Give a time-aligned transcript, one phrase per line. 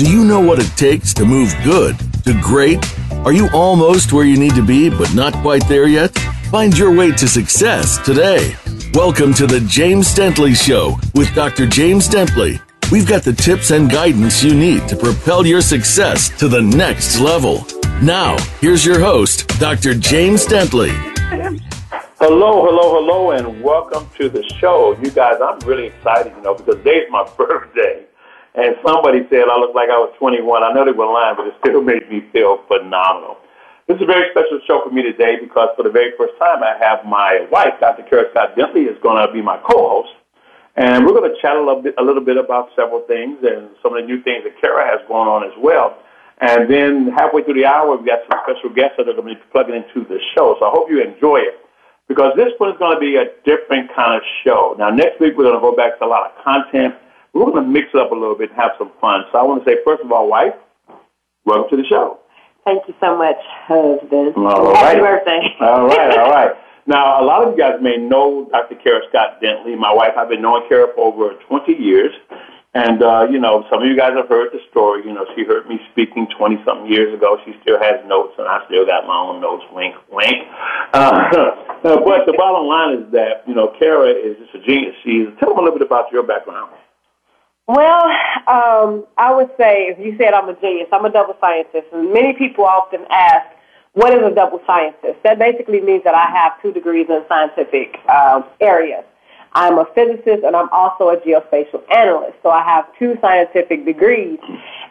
[0.00, 2.82] Do you know what it takes to move good to great?
[3.26, 6.18] Are you almost where you need to be, but not quite there yet?
[6.50, 8.56] Find your way to success today.
[8.94, 11.66] Welcome to the James Dentley Show with Dr.
[11.66, 12.62] James Dentley.
[12.90, 17.20] We've got the tips and guidance you need to propel your success to the next
[17.20, 17.66] level.
[18.00, 19.92] Now, here's your host, Dr.
[19.92, 20.92] James Dentley.
[22.18, 24.96] Hello, hello, hello, and welcome to the show.
[25.02, 28.06] You guys, I'm really excited, you know, because today's my birthday.
[28.54, 30.62] And somebody said I look like I was 21.
[30.62, 33.38] I know they were lying, but it still made me feel phenomenal.
[33.86, 36.62] This is a very special show for me today because for the very first time
[36.62, 38.06] I have my wife, Dr.
[38.06, 40.14] Kara Scott Dentley, is going to be my co-host.
[40.76, 43.70] And we're going to chat a little, bit, a little bit about several things and
[43.82, 45.98] some of the new things that Kara has going on as well.
[46.40, 49.34] And then halfway through the hour, we've got some special guests that are going to
[49.34, 50.56] be plugging into the show.
[50.58, 51.58] So I hope you enjoy it
[52.08, 54.74] because this one is going to be a different kind of show.
[54.78, 56.94] Now, next week, we're going to go back to a lot of content.
[57.32, 59.24] We're going to mix it up a little bit and have some fun.
[59.32, 60.54] So I want to say, first of all, wife,
[61.44, 62.18] welcome to the show.
[62.64, 64.34] Thank you so much, husband.
[64.36, 65.24] All Happy right.
[65.24, 65.40] birthday.
[65.60, 66.52] All right, all right.
[66.86, 68.74] Now, a lot of you guys may know Dr.
[68.74, 70.16] Kara Scott Dentley, my wife.
[70.16, 72.10] I've been knowing Kara for over 20 years.
[72.72, 75.02] And, uh, you know, some of you guys have heard the story.
[75.04, 77.38] You know, she heard me speaking 20 something years ago.
[77.44, 79.62] She still has notes, and I still got my own notes.
[79.72, 80.46] Wink, wink.
[80.92, 81.30] Uh,
[81.82, 84.96] but the bottom line is that, you know, Kara is just a genius.
[85.04, 86.72] She's, tell them a little bit about your background.
[87.70, 88.06] Well,
[88.48, 91.86] um, I would say, if you said I'm a genius, I'm a double scientist.
[91.92, 93.46] And many people often ask,
[93.92, 95.22] what is a double scientist?
[95.22, 99.04] That basically means that I have two degrees in scientific um, areas.
[99.52, 102.38] I'm a physicist and I'm also a geospatial analyst.
[102.42, 104.40] So I have two scientific degrees.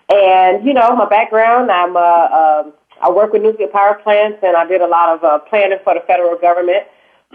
[0.07, 2.71] And, you know, my background, I'm a,
[3.03, 5.95] um, work with nuclear power plants and I did a lot of uh, planning for
[5.95, 6.85] the federal government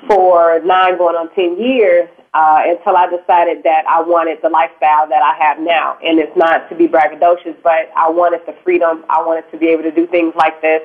[0.08, 5.08] for nine going on 10 years uh, until I decided that I wanted the lifestyle
[5.08, 5.96] that I have now.
[6.02, 9.04] And it's not to be braggadocious, but I wanted the freedom.
[9.08, 10.82] I wanted to be able to do things like this,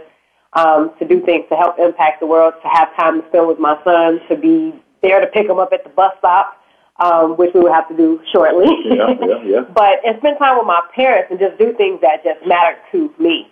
[0.53, 3.59] um, to do things to help impact the world, to have time to spend with
[3.59, 6.61] my son, to be there to pick him up at the bus stop,
[6.99, 8.67] um, which we will have to do shortly.
[8.85, 9.61] Yeah, yeah, yeah.
[9.73, 13.11] but and spend time with my parents and just do things that just matter to
[13.17, 13.47] me.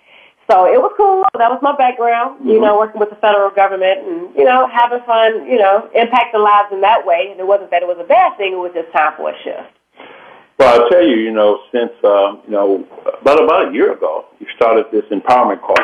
[0.50, 1.25] So it was cool.
[1.38, 2.63] That was my background, you Mm-hmm.
[2.63, 6.72] know, working with the federal government and, you know, having fun, you know, impacting lives
[6.72, 7.28] in that way.
[7.31, 9.36] And it wasn't that it was a bad thing, it was just time for a
[9.44, 9.75] shift.
[10.57, 12.88] Well, I'll tell you, you know, since, um, you know,
[13.22, 15.75] about, about a year ago, you started this empowerment call,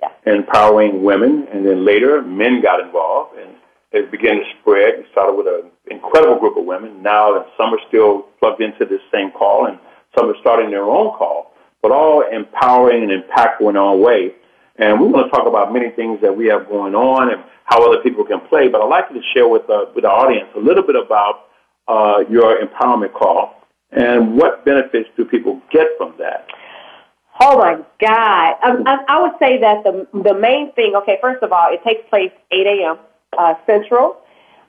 [0.00, 0.10] Yeah.
[0.26, 3.56] empowering women, and then later men got involved, and
[3.90, 4.98] it began to spread.
[4.98, 7.02] You started with an incredible group of women.
[7.02, 9.78] Now, some are still plugged into this same call, and
[10.16, 11.49] some are starting their own call,
[11.82, 14.32] but all empowering and impactful in our way.
[14.76, 17.86] And we want to talk about many things that we have going on and how
[17.86, 18.68] other people can play.
[18.68, 21.46] But I'd like you to share with uh, with our audience a little bit about
[21.86, 23.60] uh, your empowerment call
[23.92, 26.46] and what benefits do people get from that.
[27.42, 28.54] Oh my God!
[28.62, 30.94] Um, I, I would say that the the main thing.
[30.96, 32.98] Okay, first of all, it takes place 8 a.m.
[33.38, 34.18] Uh, Central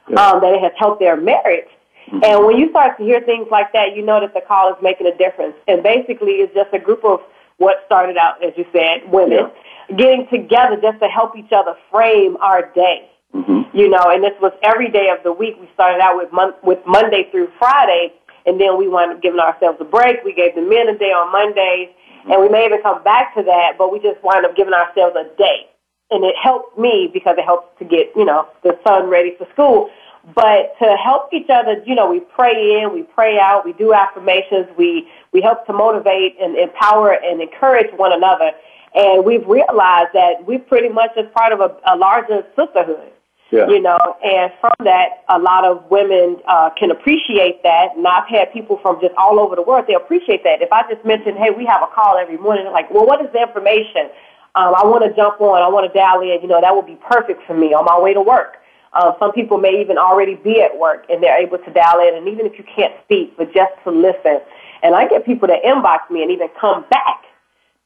[0.07, 1.69] um, that it has helped their marriage.
[2.11, 4.78] And when you start to hear things like that, you know that the call is
[4.81, 5.56] making a difference.
[5.67, 7.22] And basically, it's just a group of
[7.57, 9.51] what started out, as you said, women
[9.95, 13.10] getting together just to help each other frame our day.
[13.34, 13.78] Mm-hmm.
[13.78, 15.56] You know, and this was every day of the week.
[15.59, 18.11] We started out with mon- with Monday through Friday,
[18.46, 20.23] and then we wound up giving ourselves a break.
[20.26, 21.90] We gave the men a day on Mondays,
[22.29, 25.16] and we may even come back to that, but we just wind up giving ourselves
[25.16, 25.67] a day.
[26.11, 29.47] And it helped me because it helps to get, you know, the son ready for
[29.53, 29.90] school.
[30.35, 33.94] But to help each other, you know, we pray in, we pray out, we do
[33.94, 38.52] affirmations, we, we help to motivate and empower and encourage one another.
[38.94, 43.14] And we've realized that we're pretty much as part of a, a larger sisterhood
[43.52, 43.68] Yeah.
[43.68, 47.98] you know, and from that, a lot of women uh, can appreciate that.
[47.98, 50.62] And I've had people from just all over the world, they appreciate that.
[50.62, 53.20] If I just mention, hey, we have a call every morning, they're like, well, what
[53.20, 54.09] is the information?
[54.56, 56.86] Um, I want to jump on, I want to dial in, you know, that would
[56.86, 58.58] be perfect for me on my way to work.
[58.94, 62.16] Um, some people may even already be at work and they're able to dial in,
[62.16, 64.40] and even if you can't speak, but just to listen.
[64.84, 67.24] And I get people that inbox me and even come back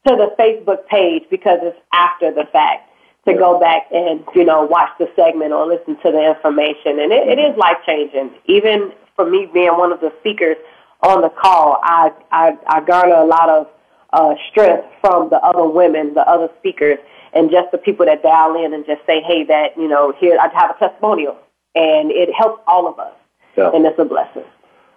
[0.06, 2.90] to the Facebook page because it's after the fact
[3.26, 7.00] to go back and, you know, watch the segment or listen to the information.
[7.00, 8.30] And it, it is life changing.
[8.46, 10.56] Even for me being one of the speakers
[11.02, 13.68] on the call, I, I, I garner a lot of
[14.12, 16.98] uh, strength from the other women, the other speakers,
[17.34, 20.38] and just the people that dial in and just say, hey, that, you know, here,
[20.40, 21.36] I have a testimonial.
[21.74, 23.12] And it helps all of us.
[23.56, 23.70] Yeah.
[23.74, 24.44] And it's a blessing.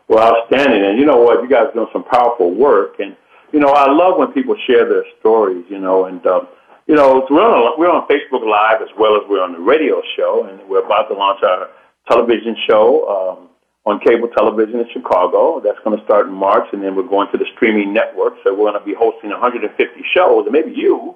[0.07, 0.85] Well, outstanding.
[0.85, 1.41] And you know what?
[1.41, 2.99] You guys are doing some powerful work.
[2.99, 3.17] And,
[3.51, 6.47] you know, I love when people share their stories, you know, and, um,
[6.89, 10.01] you know, we're on, we're on Facebook Live as well as we're on the radio
[10.18, 11.69] show, and we're about to launch our
[12.09, 13.50] television show um,
[13.86, 15.62] on cable television in Chicago.
[15.62, 18.41] That's going to start in March, and then we're going to the streaming network.
[18.44, 19.69] So we're going to be hosting 150
[20.15, 21.13] shows, and maybe you,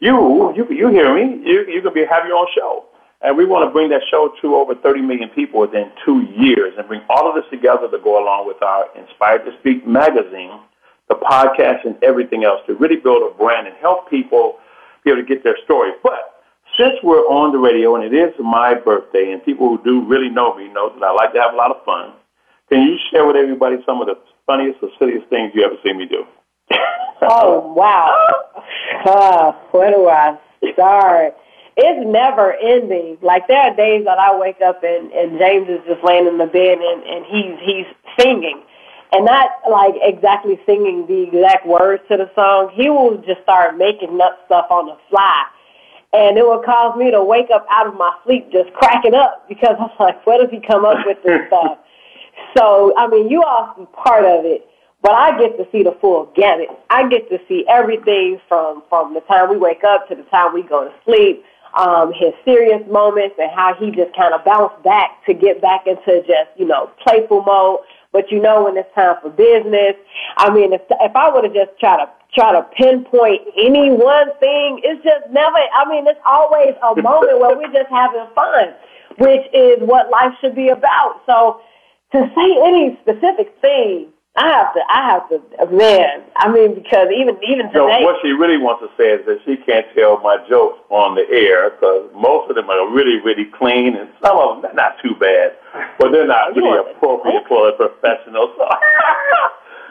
[0.00, 1.46] you, you, you hear me?
[1.46, 2.86] You, you can be have your own show.
[3.22, 6.74] And we want to bring that show to over 30 million people within two years
[6.76, 10.58] and bring all of this together to go along with our Inspired to Speak magazine,
[11.08, 14.58] the podcast, and everything else to really build a brand and help people
[15.04, 15.92] be able to get their story.
[16.02, 16.42] But
[16.78, 20.30] since we're on the radio and it is my birthday and people who do really
[20.30, 22.12] know me know that I like to have a lot of fun,
[22.68, 25.98] can you share with everybody some of the funniest or silliest things you ever seen
[25.98, 26.24] me do?
[27.22, 28.12] oh, wow.
[29.06, 30.38] Uh, where do I
[30.72, 31.34] start?
[31.76, 33.18] it's never ending.
[33.22, 36.38] Like there are days that I wake up and, and James is just laying in
[36.38, 37.86] the bed and, and he's he's
[38.20, 38.62] singing.
[39.14, 42.72] And not like exactly singing the exact words to the song.
[42.74, 45.44] He will just start making up stuff on the fly.
[46.12, 49.48] And it will cause me to wake up out of my sleep just cracking up
[49.48, 51.78] because I'm like, where does he come up with this stuff?
[52.58, 54.66] So, I mean, you all see part of it,
[55.02, 56.68] but I get to see the full gamut.
[56.90, 60.52] I get to see everything from, from the time we wake up to the time
[60.52, 61.44] we go to sleep
[61.74, 65.86] um, his serious moments and how he just kind of bounced back to get back
[65.86, 67.80] into just, you know, playful mode.
[68.14, 69.96] But you know when it's time for business.
[70.38, 74.30] I mean, if, if I would have just tried to try to pinpoint any one
[74.38, 78.72] thing, it's just never, I mean, it's always a moment where we're just having fun,
[79.18, 81.22] which is what life should be about.
[81.26, 81.60] So
[82.12, 85.38] to say any specific thing I have to, I have to,
[85.70, 86.24] man.
[86.34, 88.02] I mean, because even even today.
[88.02, 91.14] So what she really wants to say is that she can't tell my jokes on
[91.14, 94.74] the air because most of them are really, really clean, and some of them are
[94.74, 95.54] not too bad,
[96.02, 98.50] but they're not really appropriate for a professional.
[98.58, 98.66] So.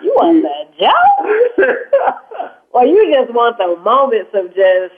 [0.03, 2.59] you want that joke?
[2.73, 4.91] well, you just want the moments of just,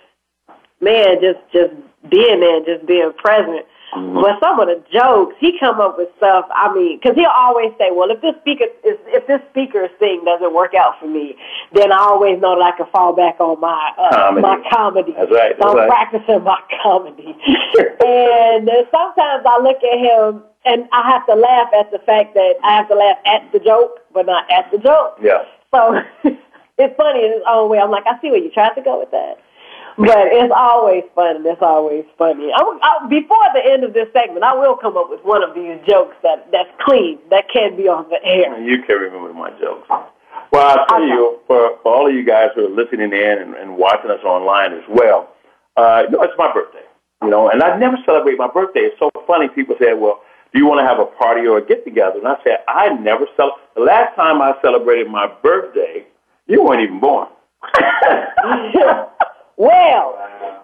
[0.82, 1.74] man, just just
[2.10, 3.62] being there, just being present.
[3.96, 4.22] Mm-hmm.
[4.22, 6.46] But some of the jokes he come up with stuff.
[6.54, 10.24] I mean, because he'll always say, "Well, if this speaker is if this speaker's thing
[10.26, 11.36] doesn't work out for me,
[11.74, 14.42] then I always know that I can fall back on my uh, comedy.
[14.42, 15.14] my comedy.
[15.16, 15.56] That's right.
[15.56, 15.90] That's so I'm right.
[15.90, 17.32] practicing my comedy,
[18.04, 22.34] and uh, sometimes I look at him and I have to laugh at the fact
[22.34, 25.18] that I have to laugh at the joke, but not at the joke.
[25.22, 25.46] Yeah.
[25.72, 26.02] So
[26.78, 27.80] it's funny in its own way.
[27.80, 29.38] I'm like, I see where you tried to go with that
[29.98, 32.52] but it's always fun and it's always funny.
[32.54, 35.56] I, I, before the end of this segment, I will come up with one of
[35.56, 38.62] these jokes that that's clean that can be on the air.
[38.62, 39.88] You can remember my jokes.
[40.52, 41.08] Well, I'll tell okay.
[41.08, 44.24] you, for, for all of you guys who are listening in and, and watching us
[44.24, 45.30] online as well,
[45.78, 46.84] uh, you know, it's my birthday,
[47.24, 48.82] you know, and I never celebrate my birthday.
[48.82, 49.48] It's so funny.
[49.50, 50.22] People say, well,
[50.54, 52.20] do you want to have a party or a get together?
[52.20, 53.64] And I said, I never celebrate.
[53.76, 56.06] The last time I celebrated my birthday,
[56.48, 57.28] you weren't even born.
[59.58, 60.20] Well,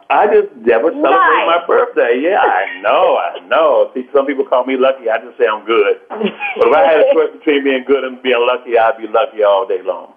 [0.10, 1.48] I just never celebrate nice.
[1.48, 2.20] my birthday.
[2.22, 3.90] Yeah, I know, I know.
[3.94, 5.10] See, some people call me lucky.
[5.10, 5.96] I just say I'm good.
[6.10, 9.44] but if I had a choice between being good and being lucky, I'd be lucky
[9.44, 10.14] all day long.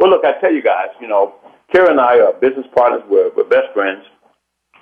[0.00, 1.36] Well, look, I tell you guys, you know,
[1.72, 3.02] Kara and I are business partners.
[3.08, 4.04] We're, we're best friends.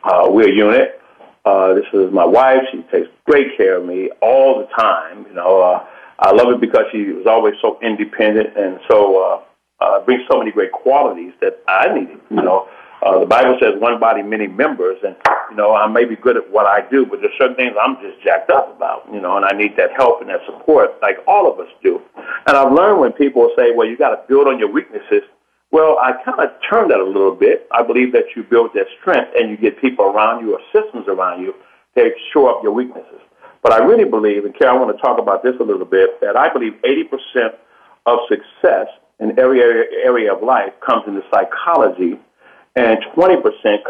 [0.02, 1.00] Uh, we're a unit.
[1.44, 2.62] Uh, this is my wife.
[2.72, 5.26] She takes great care of me all the time.
[5.28, 5.86] You know, uh,
[6.18, 10.38] I love it because she was always so independent and so uh, uh, brings so
[10.38, 12.20] many great qualities that I needed.
[12.30, 12.68] You know.
[13.04, 15.14] Uh, the Bible says one body, many members, and
[15.50, 17.96] you know I may be good at what I do, but there's certain things I'm
[18.00, 21.18] just jacked up about, you know, and I need that help and that support, like
[21.28, 22.00] all of us do.
[22.46, 25.22] And I've learned when people say, "Well, you got to build on your weaknesses."
[25.70, 27.68] Well, I kind of turn that a little bit.
[27.72, 31.06] I believe that you build that strength, and you get people around you or systems
[31.06, 31.54] around you
[31.96, 33.20] to show up your weaknesses.
[33.62, 36.20] But I really believe, and Kara, I want to talk about this a little bit,
[36.22, 37.54] that I believe 80%
[38.06, 38.88] of success
[39.20, 42.18] in every area of life comes in the psychology
[42.76, 43.38] and 20%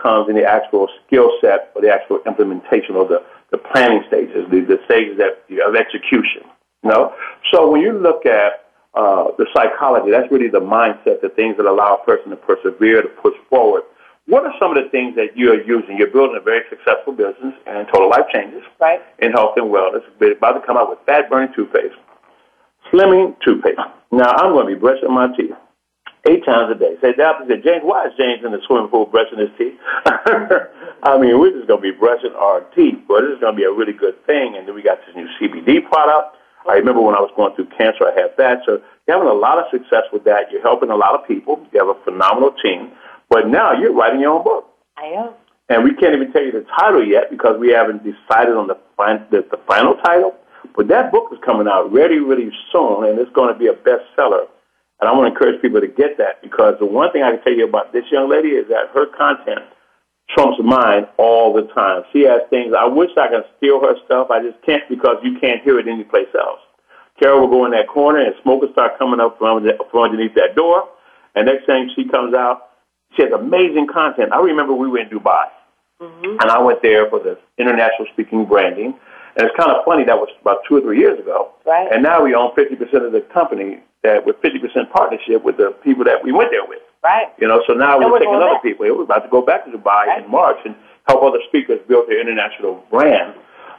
[0.01, 4.45] comes in the actual skill set or the actual implementation of the, the planning stages,
[4.51, 6.43] the, the stages that, of execution.
[6.83, 7.15] You know?
[7.53, 11.65] So when you look at uh, the psychology, that's really the mindset, the things that
[11.67, 13.83] allow a person to persevere, to push forward.
[14.27, 15.97] What are some of the things that you're using?
[15.99, 19.01] You're building a very successful business and total life changes right.
[19.19, 20.01] in health and wellness.
[20.21, 21.97] You're about to come out with fat burning toothpaste.
[22.93, 23.81] slimming toothpaste.
[24.13, 25.57] Now, I'm going to be brushing my teeth
[26.27, 26.97] eight times a day.
[27.01, 29.79] Say, doctor said, James, why is James in the swimming pool brushing his teeth?
[31.03, 33.61] I mean, we're just going to be brushing our teeth, but this is going to
[33.61, 34.57] be a really good thing.
[34.57, 36.37] And then we got this new CBD product.
[36.67, 38.65] I remember when I was going through cancer, I had that.
[38.65, 40.51] So you're having a lot of success with that.
[40.51, 41.61] You're helping a lot of people.
[41.73, 42.93] You have a phenomenal team.
[43.29, 44.71] But now you're writing your own book.
[44.97, 45.35] I am.
[45.69, 48.79] And we can't even tell you the title yet because we haven't decided on the,
[48.97, 50.35] fin- the, the final title.
[50.77, 53.75] But that book is coming out really, really soon, and it's going to be a
[53.75, 54.47] bestseller.
[55.05, 57.45] And I want to encourage people to get that because the one thing I can
[57.45, 59.61] tell you about this young lady is that her content
[60.31, 62.05] trumps mine all the time.
[62.11, 64.31] She has things, I wish I could steal her stuff.
[64.31, 66.61] I just can't because you can't hear it anyplace else.
[67.21, 70.35] Kara will go in that corner and smoke will start coming up from, from underneath
[70.37, 70.89] that door.
[71.35, 72.71] And next thing she comes out,
[73.15, 74.33] she has amazing content.
[74.33, 75.53] I remember we were in Dubai.
[76.01, 76.41] Mm-hmm.
[76.41, 78.95] And I went there for the international speaking branding.
[79.37, 81.53] And it's kind of funny, that was about two or three years ago.
[81.67, 81.93] Right.
[81.93, 86.05] And now we own 50% of the company that with 50% partnership with the people
[86.05, 86.79] that we went there with.
[87.03, 87.29] Right.
[87.39, 88.63] You know, so now And we're we're taking other back.
[88.63, 88.87] people.
[88.87, 90.25] We're about to go back to Dubai Right.
[90.25, 90.75] in March and
[91.09, 93.35] help other speakers build their international brand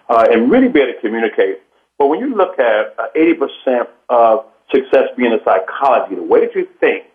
[0.09, 1.61] uh, and really be able to communicate.
[1.97, 6.53] But when you look at uh, 80% of success being in psychology, the way that
[6.55, 7.05] you think,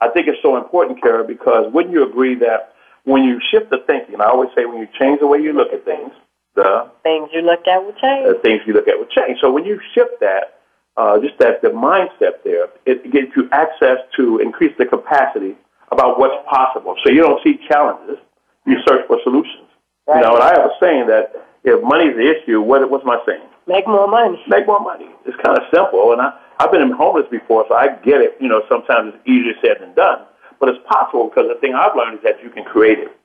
[0.00, 2.72] I think it's so important, Kara, because wouldn't you agree that
[3.04, 5.72] when you shift the thinking, I always say when you change the way you look
[5.72, 6.10] at things,
[6.56, 8.26] the Things you look at will change.
[8.26, 9.38] the things you look at will change.
[9.40, 10.59] So when you shift that,
[10.96, 15.56] uh, just that the mindset there, it gives you access to increase the capacity
[15.92, 16.94] about what's possible.
[17.04, 18.18] So you don't see challenges,
[18.66, 19.68] you search for solutions.
[20.06, 20.16] Right.
[20.16, 23.04] You know, and I have a saying that if money is the issue, what, what's
[23.04, 23.42] my saying?
[23.66, 24.42] Make more money.
[24.48, 25.08] Make more money.
[25.26, 28.36] It's kind of simple, and I, I've been homeless before, so I get it.
[28.40, 30.26] You know, sometimes it's easier said than done,
[30.58, 33.16] but it's possible because the thing I've learned is that you can create it.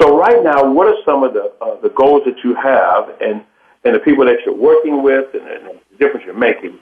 [0.00, 3.44] So right now, what are some of the uh, the goals that you have, and
[3.84, 6.78] and the people that you're working with, and, and the difference you're making?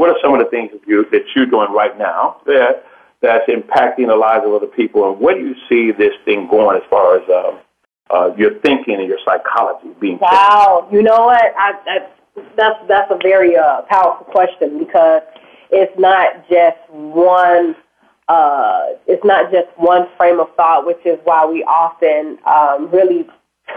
[0.00, 2.86] What are some of the things that you that you're doing right now that
[3.20, 6.80] that's impacting the lives of other people, and where do you see this thing going
[6.80, 7.58] as far as um,
[8.08, 10.18] uh, your thinking and your psychology being?
[10.18, 10.88] Wow.
[10.90, 11.52] You know what?
[11.54, 11.98] I, I,
[12.56, 15.20] that's that's a very uh, powerful question because
[15.70, 17.76] it's not just one.
[18.26, 23.28] Uh, it's not just one frame of thought, which is why we often um, really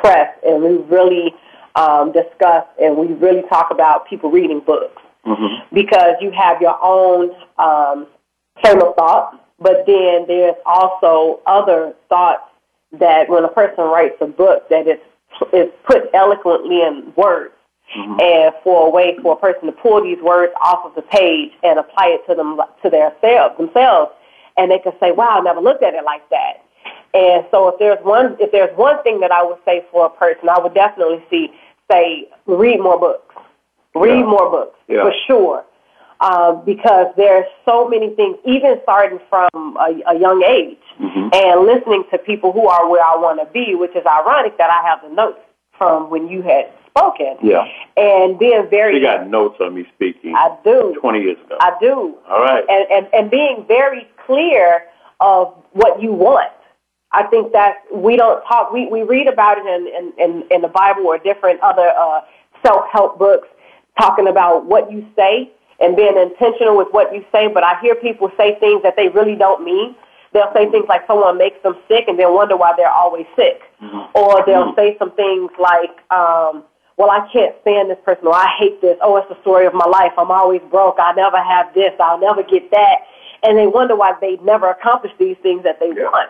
[0.01, 1.33] press and we really
[1.75, 5.73] um, discuss and we really talk about people reading books Mm-hmm.
[5.73, 8.07] because you have your own um,
[8.61, 12.43] frame of thought, but then there's also other thoughts
[12.99, 15.03] that when a person writes a book that it's,
[15.53, 17.53] it's put eloquently in words
[17.95, 21.51] and for a way for a person to pull these words off of the page
[21.63, 24.11] and apply it to them to their self, themselves
[24.57, 26.63] and they can say, Wow, I never looked at it like that.
[27.13, 30.09] And so if there's one if there's one thing that I would say for a
[30.09, 31.51] person, I would definitely see
[31.91, 33.35] say read more books.
[33.95, 34.25] Read Yeah.
[34.25, 35.03] more books Yeah.
[35.03, 35.63] for sure.
[36.19, 41.29] Uh, because there's so many things, even starting from a, a young age Mm-hmm.
[41.33, 44.69] and listening to people who are where I want to be, which is ironic that
[44.69, 45.39] I have the notes
[45.75, 47.35] from when you had spoken.
[47.41, 47.65] Yeah.
[47.97, 51.57] And being very, You got notes on me speaking I do, 20 years ago.
[51.59, 52.15] I do.
[52.29, 52.63] All right.
[52.69, 54.83] And, and, and being very clear
[55.19, 56.51] of what you want.
[57.11, 60.61] I think that we don't talk, we, we read about it in, in, in, in
[60.61, 62.21] the Bible or different other uh,
[62.63, 63.47] self-help books
[63.97, 67.95] talking about what you say and being intentional with what you say, but I hear
[67.95, 69.95] people say things that they really don't mean.
[70.33, 73.61] They'll say things like someone makes them sick and then wonder why they're always sick.
[74.15, 76.63] Or they'll say some things like, um,
[76.97, 78.97] well, I can't stand this person, or I hate this.
[79.01, 80.13] Oh, it's the story of my life.
[80.17, 80.95] I'm always broke.
[80.99, 81.91] I never have this.
[81.99, 82.97] I'll never get that.
[83.43, 86.09] And they wonder why they never accomplish these things that they Yeah.
[86.09, 86.29] want.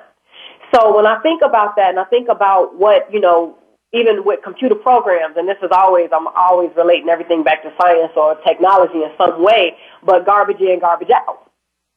[0.73, 3.55] So when I think about that and I think about what, you know,
[3.93, 8.11] even with computer programs, and this is always, I'm always relating everything back to science
[8.15, 11.49] or technology in some way, but garbage in, garbage out.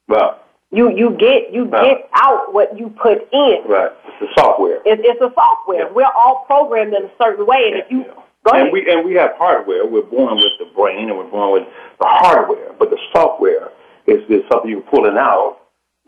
[0.08, 0.38] Well,
[0.70, 1.82] You, you get, you Wow.
[1.84, 3.62] get out what you put in.
[3.66, 3.92] right.
[4.08, 4.80] It's the software.
[4.84, 5.86] It's, it's a software.
[5.86, 5.92] Yeah.
[5.92, 8.12] We're all programmed in a certain way, and if you, Yeah.
[8.44, 8.62] go ahead.
[8.64, 9.86] And we and we have hardware.
[9.86, 11.66] We're born with the brain, and we're born with
[12.00, 12.72] the hardware.
[12.78, 13.70] But the software
[14.06, 15.58] is, is something you're pulling out,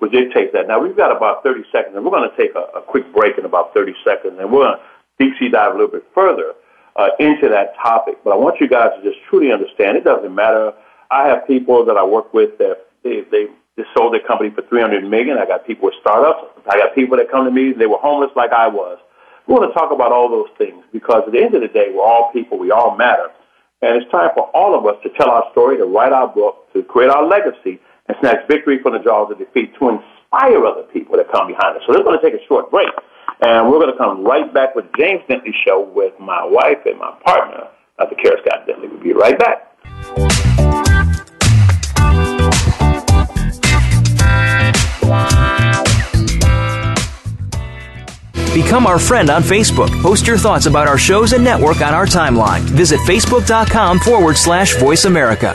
[0.00, 0.66] which dictates that.
[0.68, 3.38] Now we've got about 30 seconds, and we're going to take a, a quick break
[3.38, 4.82] in about 30 seconds, and we're going to
[5.18, 6.54] deep sea dive a little bit further
[6.96, 8.18] uh, into that topic.
[8.24, 9.96] But I want you guys to just truly understand.
[9.96, 10.72] It doesn't matter.
[11.10, 13.46] I have people that I work with that they they
[13.76, 15.38] just sold their company for 300 million.
[15.38, 16.44] I got people with startups.
[16.68, 17.72] I got people that come to me.
[17.72, 18.98] They were homeless like I was.
[19.46, 21.88] We want to talk about all those things because at the end of the day,
[21.94, 22.58] we're all people.
[22.58, 23.30] We all matter.
[23.80, 26.70] And it's time for all of us to tell our story, to write our book,
[26.74, 30.82] to create our legacy, and snatch victory from the jaws of defeat to inspire other
[30.92, 31.82] people that come behind us.
[31.86, 32.88] So we're going to take a short break.
[33.40, 36.98] And we're going to come right back with James Dentley Show with my wife and
[36.98, 37.68] my partner,
[37.98, 38.16] Dr.
[38.16, 38.90] Kara Scott Dentley.
[38.90, 39.64] We'll be right back.
[48.54, 49.88] Become our friend on Facebook.
[50.02, 52.60] Post your thoughts about our shows and network on our timeline.
[52.60, 55.54] Visit facebook.com forward slash voice America.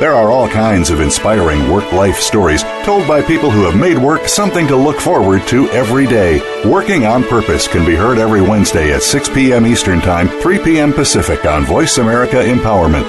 [0.00, 3.98] There are all kinds of inspiring work life stories told by people who have made
[3.98, 6.40] work something to look forward to every day.
[6.64, 9.66] Working on Purpose can be heard every Wednesday at 6 p.m.
[9.66, 10.94] Eastern Time, 3 p.m.
[10.94, 13.06] Pacific on Voice America Empowerment.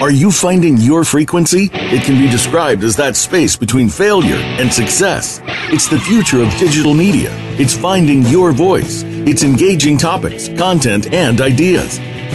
[0.00, 1.68] Are you finding your frequency?
[1.72, 5.40] It can be described as that space between failure and success.
[5.72, 7.30] It's the future of digital media.
[7.58, 9.02] It's finding your voice.
[9.04, 11.98] It's engaging topics, content, and ideas.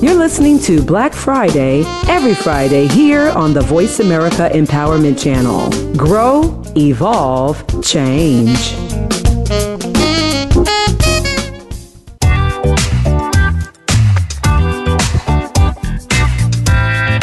[0.00, 5.68] You're listening to Black Friday every Friday here on the Voice America Empowerment Channel.
[5.96, 8.74] Grow, evolve, change.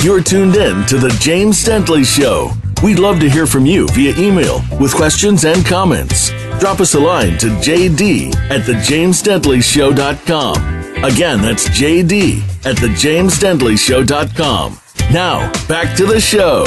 [0.04, 2.52] You're tuned in to The James Dentley Show.
[2.84, 6.32] We'd love to hear from you via email with questions and comments.
[6.60, 10.75] Drop us a line to jd at thejamesdentleyshow.com.
[11.06, 14.80] Again, that's jd at thejamesdentleyshow.com.
[15.14, 16.66] Now, back to the show.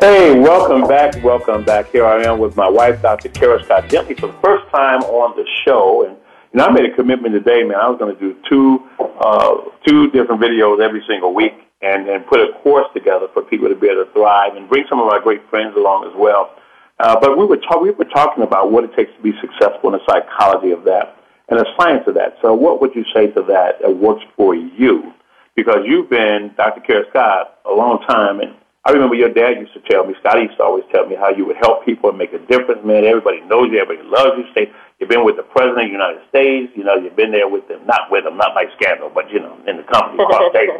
[0.00, 1.22] Hey, welcome back.
[1.22, 1.92] Welcome back.
[1.92, 3.28] Here I am with my wife, Dr.
[3.28, 6.04] Kara Scott Dentley, for the first time on the show.
[6.04, 6.16] And
[6.52, 7.78] you know, I made a commitment today, man.
[7.78, 12.26] I was going to do two, uh, two different videos every single week and, and
[12.26, 15.06] put a course together for people to be able to thrive and bring some of
[15.06, 16.50] our great friends along as well.
[16.98, 19.94] Uh, but we were, ta- we were talking about what it takes to be successful
[19.94, 22.36] in the psychology of that and the science of that.
[22.42, 25.12] So what would you say to that that works for you?
[25.54, 26.80] Because you've been Dr.
[26.80, 28.54] Kara Scott a long time, and
[28.84, 31.30] I remember your dad used to tell me, Scott used to always tell me how
[31.30, 33.04] you would help people and make a difference, man.
[33.04, 34.44] Everybody knows you, everybody loves you.
[34.54, 37.48] Say, you've been with the President of the United States, you know, you've been there
[37.48, 40.52] with them, not with them, not like Scandal, but, you know, in the company across
[40.52, 40.78] the table.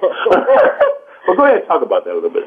[1.29, 2.45] well, go ahead and talk about that a little bit.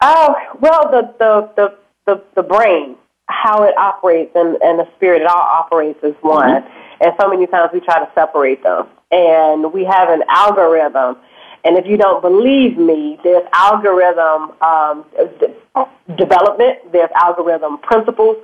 [0.00, 2.96] Oh, well, the, the, the, the, the brain,
[3.28, 6.62] how it operates and, and the spirit, it all operates as one.
[6.62, 7.02] Mm-hmm.
[7.02, 8.88] And so many times we try to separate them.
[9.10, 11.16] And we have an algorithm.
[11.64, 15.04] And if you don't believe me, there's algorithm um,
[16.16, 18.36] development, there's algorithm principles.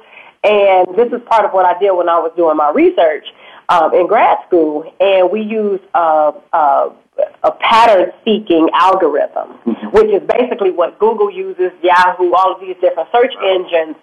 [0.45, 3.25] And this is part of what I did when I was doing my research
[3.68, 4.92] um, in grad school.
[5.01, 6.90] And we use uh, uh,
[7.45, 9.87] a pattern seeking algorithm, mm-hmm.
[9.88, 13.97] which is basically what Google uses, Yahoo, all of these different search engines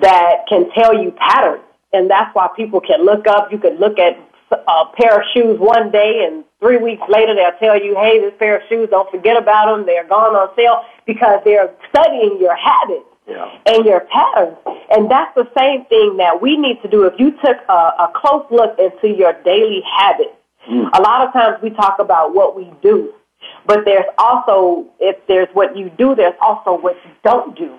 [0.00, 3.52] that can tell you patterns and that's why people can look up.
[3.52, 4.18] You can look at
[4.50, 8.34] a pair of shoes one day, and three weeks later they'll tell you, "Hey, this
[8.38, 9.86] pair of shoes, don't forget about them.
[9.86, 13.04] They're gone on sale," because they're studying your habits.
[13.24, 13.48] Yeah.
[13.66, 14.56] And your patterns.
[14.90, 17.04] And that's the same thing that we need to do.
[17.04, 20.34] If you took a, a close look into your daily habits,
[20.68, 20.90] mm.
[20.92, 23.14] a lot of times we talk about what we do,
[23.64, 27.72] but there's also, if there's what you do, there's also what you don't do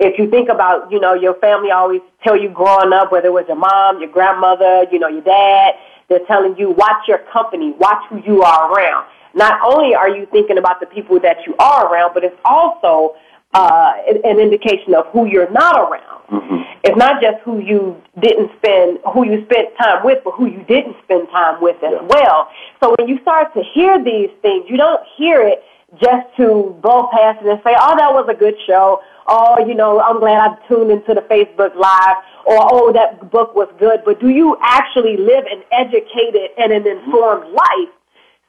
[0.00, 3.32] if you think about, you know, your family always tell you growing up, whether it
[3.32, 5.74] was your mom, your grandmother, you know, your dad,
[6.08, 9.06] they're telling you, watch your company, watch who you are around.
[9.34, 13.16] Not only are you thinking about the people that you are around, but it's also
[13.54, 13.92] uh,
[14.24, 16.22] an indication of who you're not around.
[16.30, 16.62] Mm-hmm.
[16.84, 20.62] It's not just who you didn't spend, who you spent time with, but who you
[20.64, 22.06] didn't spend time with as yeah.
[22.08, 22.48] well.
[22.82, 25.62] So when you start to hear these things, you don't hear it
[26.00, 29.74] just to blow past it and say, oh, that was a good show, oh, you
[29.74, 34.00] know, I'm glad I tuned into the Facebook Live, or oh, that book was good.
[34.04, 37.92] But do you actually live an educated and an informed life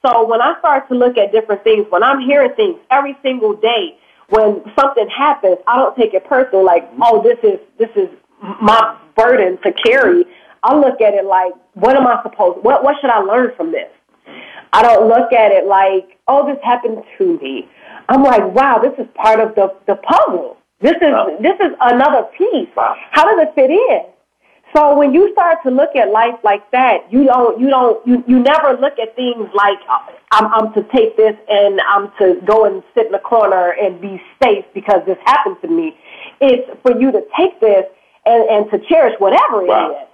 [0.06, 3.56] So when I start to look at different things, when I'm hearing things every single
[3.56, 3.98] day,
[4.30, 6.64] when something happens, I don't take it personal.
[6.64, 7.04] Like, mm-hmm.
[7.04, 8.10] oh, this is this is
[8.62, 10.26] my burden to carry.
[10.64, 12.64] I look at it like, what am I supposed?
[12.64, 13.90] What what should I learn from this?
[14.74, 17.68] I don't look at it like, oh, this happened to me.
[18.10, 20.55] I'm like, wow, this is part of the the puzzle.
[20.82, 21.38] This is wow.
[21.42, 22.70] this is another piece.
[22.76, 22.96] Wow.
[23.12, 24.02] How does it fit in?
[24.76, 28.24] So when you start to look at life like that, you don't, you don't, you,
[28.28, 29.78] you never look at things like
[30.32, 34.02] I'm, I'm to take this and I'm to go and sit in a corner and
[34.02, 35.96] be safe because this happened to me.
[36.42, 37.86] It's for you to take this
[38.26, 39.92] and, and to cherish whatever it wow.
[39.92, 40.08] is.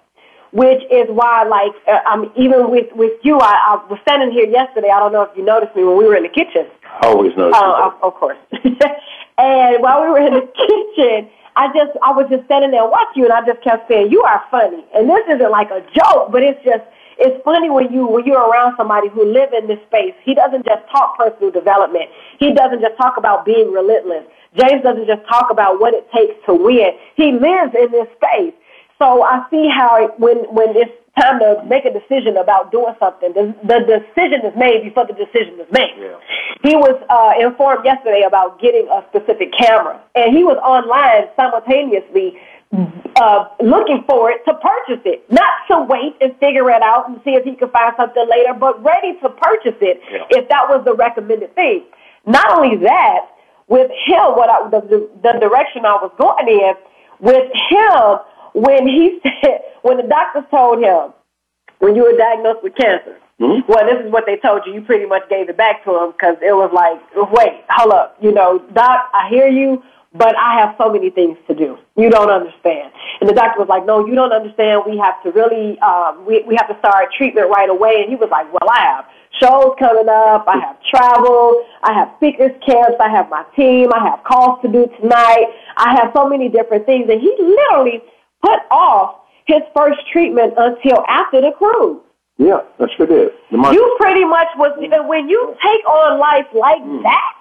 [0.53, 3.39] Which is why, like, uh, I'm even with with you.
[3.39, 4.89] I, I was standing here yesterday.
[4.89, 6.67] I don't know if you noticed me when we were in the kitchen.
[7.03, 7.57] Always notice.
[7.57, 8.37] Uh, of, course.
[8.51, 10.41] and while we were in the
[10.95, 14.11] kitchen I just, I was just standing there watching you, and I just kept saying,
[14.11, 16.83] "You are funny." And this isn't like a joke, but it's just,
[17.19, 20.15] it's funny when you when you're around somebody who live in this space.
[20.23, 22.09] He doesn't just talk personal development.
[22.39, 24.23] He doesn't just talk about being relentless.
[24.55, 26.91] James doesn't just talk about what it takes to win.
[27.15, 28.53] He lives in this space.
[28.97, 32.93] So I see how it, when when it's time to make a decision about doing
[32.99, 33.33] something.
[33.33, 35.95] The, the decision is made before the decision is made.
[35.99, 36.17] Yeah.
[36.63, 42.39] He was uh, informed yesterday about getting a specific camera, and he was online simultaneously
[42.71, 47.19] uh, looking for it to purchase it, not to wait and figure it out and
[47.25, 50.23] see if he could find something later, but ready to purchase it yeah.
[50.29, 51.83] if that was the recommended thing.
[52.25, 53.27] Not only that,
[53.67, 56.73] with him, what I, the, the, the direction I was going in,
[57.19, 58.19] with him,
[58.53, 61.13] when he said, when the doctors told him,
[61.79, 63.71] when you were diagnosed with cancer, mm-hmm.
[63.71, 64.73] well, this is what they told you.
[64.73, 68.17] You pretty much gave it back to him because it was like, wait, hold up,
[68.21, 69.83] you know, doc, I hear you,
[70.13, 71.77] but I have so many things to do.
[71.95, 72.91] You don't understand.
[73.21, 74.83] And the doctor was like, no, you don't understand.
[74.85, 78.01] We have to really, um, we, we have to start treatment right away.
[78.01, 79.05] And he was like, well, I have
[79.39, 80.43] shows coming up.
[80.47, 81.63] I have travel.
[81.83, 82.99] I have speakers camps.
[82.99, 83.89] I have my team.
[83.93, 85.47] I have calls to do tonight.
[85.77, 87.07] I have so many different things.
[87.09, 88.03] And he literally
[88.41, 92.01] put off his first treatment until after the cruise.
[92.37, 93.31] Yeah, that's what it is.
[93.51, 94.73] You pretty much was
[95.07, 97.03] when you take on life like mm.
[97.03, 97.37] that,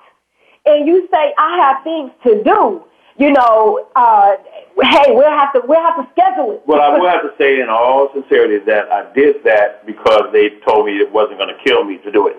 [0.66, 2.84] and you say, "I have things to do."
[3.16, 4.36] You know, uh,
[4.82, 6.62] hey, we'll have to we'll have to schedule it.
[6.66, 10.50] Well, I will have to say in all sincerity that I did that because they
[10.68, 12.36] told me it wasn't going to kill me to do it.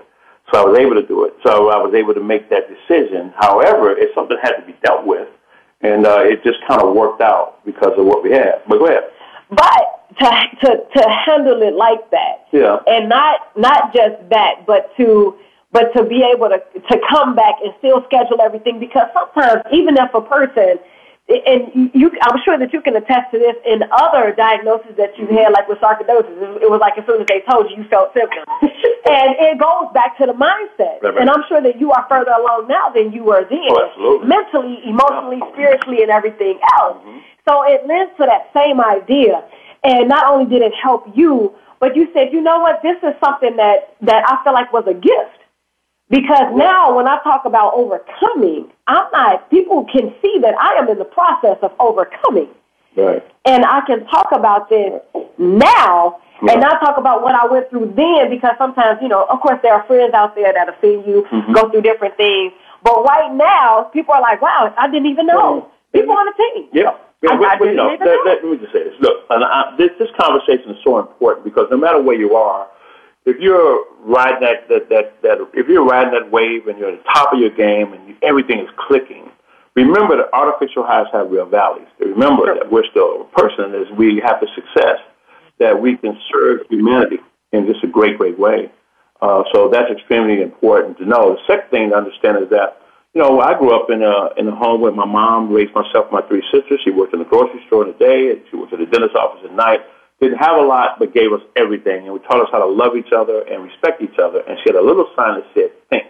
[0.53, 1.33] So I was able to do it.
[1.45, 3.33] So I was able to make that decision.
[3.37, 5.29] However, if something had to be dealt with,
[5.83, 8.61] and uh, it just kind of worked out because of what we had.
[8.67, 9.03] But go ahead.
[9.49, 10.29] But to
[10.65, 15.35] to to handle it like that, yeah, and not not just that, but to
[15.71, 19.97] but to be able to to come back and still schedule everything because sometimes even
[19.97, 20.79] if a person
[21.45, 25.27] and you, I'm sure that you can attest to this in other diagnoses that you
[25.27, 26.61] had, like with sarcoidosis.
[26.61, 28.45] It was like as soon as they told you, you felt symptoms.
[29.07, 31.01] and it goes back to the mindset.
[31.01, 31.21] Right, right.
[31.21, 33.69] And I'm sure that you are further along now than you were then.
[33.69, 34.27] Oh, absolutely.
[34.27, 35.53] Mentally, emotionally, yeah.
[35.53, 36.97] spiritually, and everything else.
[37.05, 37.19] Mm-hmm.
[37.47, 39.43] So it lends to that same idea.
[39.83, 43.17] And not only did it help you, but you said, you know what, this is
[43.23, 45.40] something that, that I feel like was a gift.
[46.11, 50.89] Because now when I talk about overcoming, I'm not, people can see that I am
[50.89, 52.49] in the process of overcoming.
[52.97, 53.23] Right.
[53.45, 54.99] And I can talk about this
[55.37, 59.39] now and not talk about what I went through then because sometimes, you know, of
[59.39, 61.53] course there are friends out there that have seen you mm-hmm.
[61.53, 62.51] go through different things.
[62.83, 65.71] But right now, people are like, wow, I didn't even know.
[65.93, 66.67] People on the team.
[66.73, 66.91] Yeah.
[67.23, 68.23] Yeah, I, I didn't know, even let, know.
[68.25, 68.95] Let, let me just say this.
[68.99, 72.67] Look, and I, this, this conversation is so important because no matter where you are,
[73.25, 77.03] if you're riding that, that, that, that, if you're riding that wave and you're at
[77.03, 79.29] the top of your game and you, everything is clicking,
[79.75, 81.87] remember that artificial highs have real valleys.
[81.99, 82.55] Remember sure.
[82.55, 84.99] that we're still a person as we have the success
[85.59, 87.17] that we can serve humanity
[87.51, 88.71] in just a great, great way.
[89.21, 91.37] Uh, so that's extremely important to know.
[91.37, 92.81] The second thing to understand is that,
[93.13, 96.09] you know, I grew up in a, in a home where my mom raised myself
[96.09, 96.79] and my three sisters.
[96.83, 99.15] She worked in the grocery store in the day, and she worked at the dentist's
[99.15, 99.81] office at night
[100.21, 102.95] didn't have a lot, but gave us everything, and we taught us how to love
[102.95, 104.41] each other and respect each other.
[104.47, 106.05] And she had a little sign that said "Think."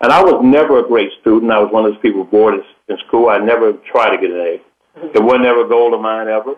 [0.00, 1.52] And I was never a great student.
[1.52, 3.28] I was one of those people bored in school.
[3.28, 4.60] I never tried to get an A.
[4.98, 5.16] Mm-hmm.
[5.16, 6.54] It wasn't ever a goal of mine ever.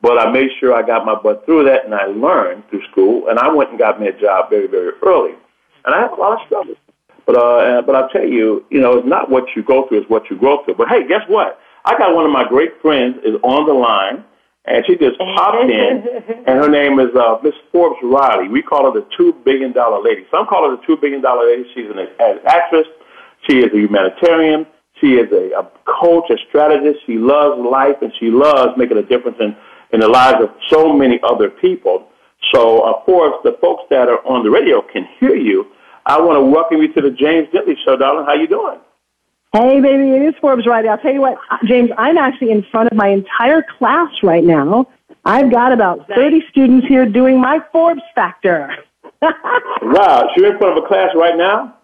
[0.00, 3.28] But I made sure I got my butt through that, and I learned through school.
[3.28, 5.32] And I went and got me a job very, very early.
[5.84, 6.76] And I had a lot of struggles.
[7.26, 10.10] But uh, but I'll tell you, you know, it's not what you go through; it's
[10.10, 10.76] what you grow through.
[10.76, 11.58] But hey, guess what?
[11.84, 14.24] I got one of my great friends is on the line
[14.66, 15.70] and she just popped in,
[16.46, 18.48] and her name is uh, Miss Forbes Riley.
[18.48, 20.26] We call her the two billion dollar lady.
[20.30, 21.68] Some call her the two billion dollar lady.
[21.74, 22.86] She's an, an actress.
[23.48, 24.66] She is a humanitarian.
[25.00, 27.00] She is a, a coach, a strategist.
[27.06, 29.56] She loves life, and she loves making a difference in
[29.92, 32.08] in the lives of so many other people.
[32.52, 35.66] So, of course, the folks that are on the radio can hear you.
[36.04, 38.26] I want to welcome you to the James Dentley Show, darling.
[38.26, 38.78] How you doing?
[39.56, 40.88] Hey, baby, it is Forbes Friday.
[40.88, 44.86] I'll tell you what, James, I'm actually in front of my entire class right now.
[45.24, 48.76] I've got about 30 students here doing my Forbes Factor.
[49.22, 51.74] wow, you're in front of a class right now?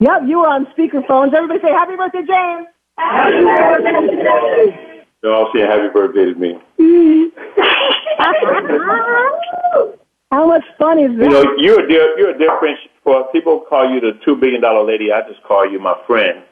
[0.00, 1.32] Yep, you are on speakerphones.
[1.32, 2.66] Everybody say happy birthday, James.
[2.98, 5.04] Happy birthday.
[5.22, 6.58] They're all saying happy birthday to me.
[10.32, 11.24] How much fun is that?
[11.24, 12.76] You know, you're a dear, you're a dear friend.
[13.04, 16.42] For people call you the two billion dollar lady, I just call you my friend.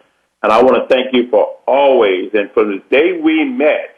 [0.42, 2.31] And I want to thank you for always.
[2.35, 3.96] And from the day we met,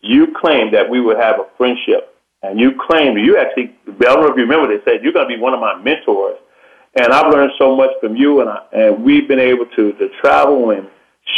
[0.00, 2.14] you claimed that we would have a friendship.
[2.42, 5.28] And you claimed, you actually, I don't know if you remember, they said, you're going
[5.28, 6.38] to be one of my mentors.
[6.94, 10.08] And I've learned so much from you, and, I, and we've been able to, to
[10.20, 10.88] travel and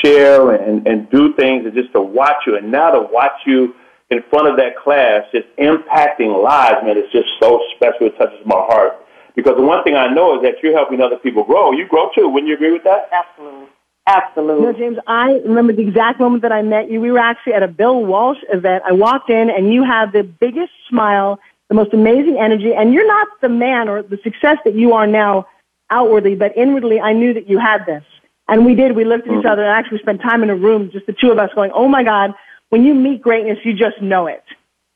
[0.03, 2.57] share and, and do things and just to watch you.
[2.57, 3.75] And now to watch you
[4.11, 8.07] in front of that class, just impacting lives, man, it's just so special.
[8.07, 8.93] It touches my heart.
[9.35, 11.73] Because the one thing I know is that you're helping other people grow.
[11.73, 12.29] You grow too.
[12.29, 13.09] Wouldn't you agree with that?
[13.13, 13.69] Absolutely.
[14.09, 14.67] Absolutely.
[14.67, 16.99] You know, James, I remember the exact moment that I met you.
[16.99, 18.83] We were actually at a Bill Walsh event.
[18.87, 23.07] I walked in and you had the biggest smile, the most amazing energy, and you're
[23.07, 25.47] not the man or the success that you are now
[25.91, 28.03] outwardly, but inwardly I knew that you had this.
[28.49, 28.97] And we did.
[28.97, 29.47] We looked at each mm-hmm.
[29.47, 31.87] other and actually spent time in a room, just the two of us going, oh
[31.87, 32.33] my God,
[32.71, 34.43] when you meet greatness, you just know it.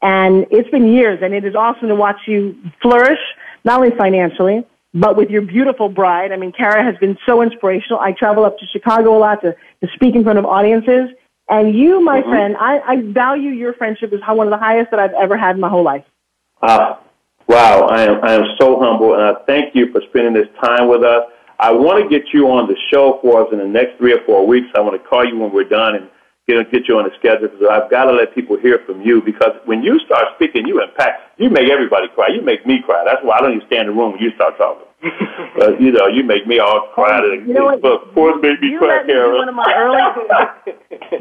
[0.00, 3.20] And it's been years and it is awesome to watch you flourish,
[3.62, 6.32] not only financially, but with your beautiful bride.
[6.32, 7.98] I mean, Kara has been so inspirational.
[7.98, 11.10] I travel up to Chicago a lot to, to speak in front of audiences.
[11.48, 12.30] And you, my mm-hmm.
[12.30, 15.56] friend, I, I value your friendship as one of the highest that I've ever had
[15.56, 16.04] in my whole life.
[16.60, 16.96] Uh,
[17.48, 20.88] wow, I am, I am so humble, and I thank you for spending this time
[20.88, 21.24] with us.
[21.58, 24.20] I want to get you on the show for us in the next three or
[24.24, 24.68] four weeks.
[24.74, 26.08] I want to call you when we're done and
[26.46, 29.22] get get you on the schedule because I've got to let people hear from you
[29.22, 32.28] because when you start speaking, you impact, you make everybody cry.
[32.28, 33.02] You make me cry.
[33.06, 34.86] That's why I don't even stand in the room when you start talking.
[35.56, 37.20] but you know, you make me all cry.
[37.22, 37.82] Oh, you know what?
[37.82, 39.36] But poor baby you cry, Kara.
[39.36, 39.98] One of my early.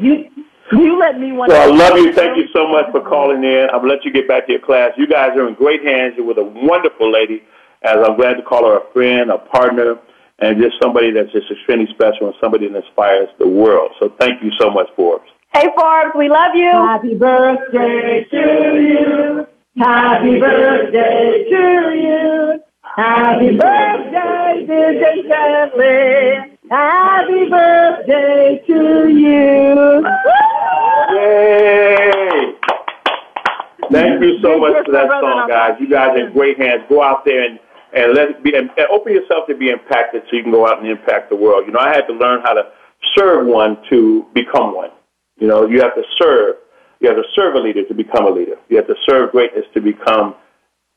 [0.00, 0.30] you
[0.72, 1.50] you let me one.
[1.50, 2.12] So I love you.
[2.12, 3.68] Thank you so much for calling in.
[3.72, 4.92] I'm let you get back to your class.
[4.96, 6.14] You guys are in great hands.
[6.16, 7.42] You're with a wonderful lady.
[7.82, 9.96] As I'm glad to call her a friend, a partner,
[10.38, 13.92] and just somebody that's just extremely special and somebody that inspires the world.
[14.00, 15.28] So thank you so much, Forbes.
[15.54, 16.70] Hey, Forbes, we love you.
[16.70, 19.46] Happy birthday to you.
[19.76, 22.62] Happy birthday to you.
[22.96, 26.58] Happy birthday, dear Jay Dentley.
[26.70, 30.04] Happy birthday to you.
[31.14, 32.52] Yay!
[33.90, 35.76] Thank you so much for that song, guys.
[35.80, 36.82] You guys are in great hands.
[36.88, 37.58] Go out there and
[37.94, 40.88] and let be and open yourself to be impacted so you can go out and
[40.88, 41.64] impact the world.
[41.66, 42.64] You know, I had to learn how to
[43.16, 44.90] serve one to become one.
[45.38, 46.56] You know, you have to serve.
[47.00, 48.56] You have to serve a leader to become a leader.
[48.68, 50.36] You have to serve greatness to become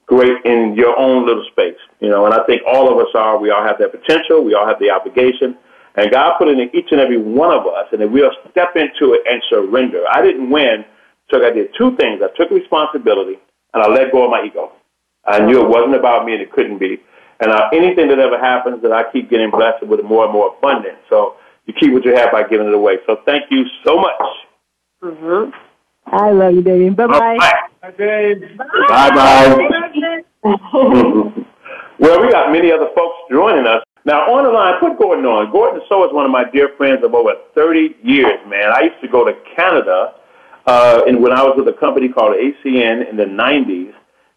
[0.05, 1.79] great in your own little space.
[1.99, 3.39] You know, and I think all of us are.
[3.39, 4.43] We all have that potential.
[4.43, 5.57] We all have the obligation.
[5.95, 8.75] And God put it in each and every one of us, and if we'll step
[8.75, 10.03] into it and surrender.
[10.11, 10.83] I didn't win,
[11.31, 12.21] so I did two things.
[12.21, 13.39] I took responsibility,
[13.73, 14.73] and I let go of my ego.
[15.25, 17.01] I knew it wasn't about me, and it couldn't be.
[17.39, 20.55] And uh, anything that ever happens, that I keep getting blessed with more and more
[20.57, 20.99] abundance.
[21.09, 21.35] So
[21.65, 22.97] you keep what you have by giving it away.
[23.05, 24.21] So thank you so much.
[25.03, 25.51] Mm-hmm.
[26.07, 26.89] I love you, baby.
[26.89, 27.37] Bye bye.
[27.81, 27.91] Bye
[29.11, 29.55] bye.
[31.99, 33.83] well, we got many other folks joining us.
[34.05, 35.51] Now, on the line, put Gordon on.
[35.51, 38.71] Gordon So is one of my dear friends of over 30 years, man.
[38.71, 40.13] I used to go to Canada
[40.67, 43.93] uh, and when I was with a company called ACN in the 90s,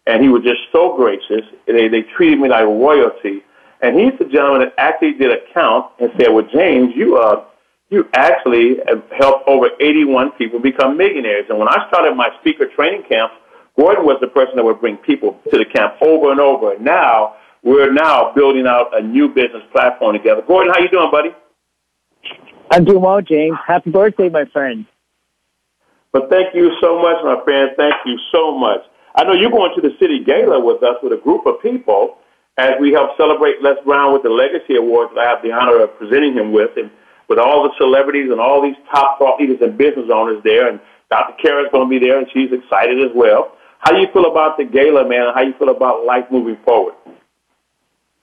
[0.09, 1.45] and he was just so gracious.
[1.67, 3.43] They, they treated me like royalty.
[3.81, 7.45] And he's the gentleman that actually did a count and said, well, James, you, uh,
[7.89, 11.45] you actually have helped over 81 people become millionaires.
[11.49, 13.31] And when I started my speaker training camp,
[13.77, 16.73] Gordon was the person that would bring people to the camp over and over.
[16.73, 20.41] And now we're now building out a new business platform together.
[20.41, 21.29] Gordon, how you doing, buddy?
[22.71, 23.57] I'm doing well, James.
[23.65, 24.85] Happy birthday, my friend.
[26.11, 27.71] But thank you so much, my friend.
[27.77, 28.81] Thank you so much.
[29.15, 32.17] I know you're going to the city gala with us with a group of people
[32.57, 35.83] as we help celebrate Les Brown with the Legacy Awards that I have the honor
[35.83, 36.91] of presenting him with, and
[37.29, 40.67] with all the celebrities and all these top thought leaders and business owners there.
[40.67, 41.33] And Dr.
[41.41, 43.55] Kara's going to be there, and she's excited as well.
[43.79, 45.31] How do you feel about the gala, man?
[45.33, 46.95] How do you feel about life moving forward?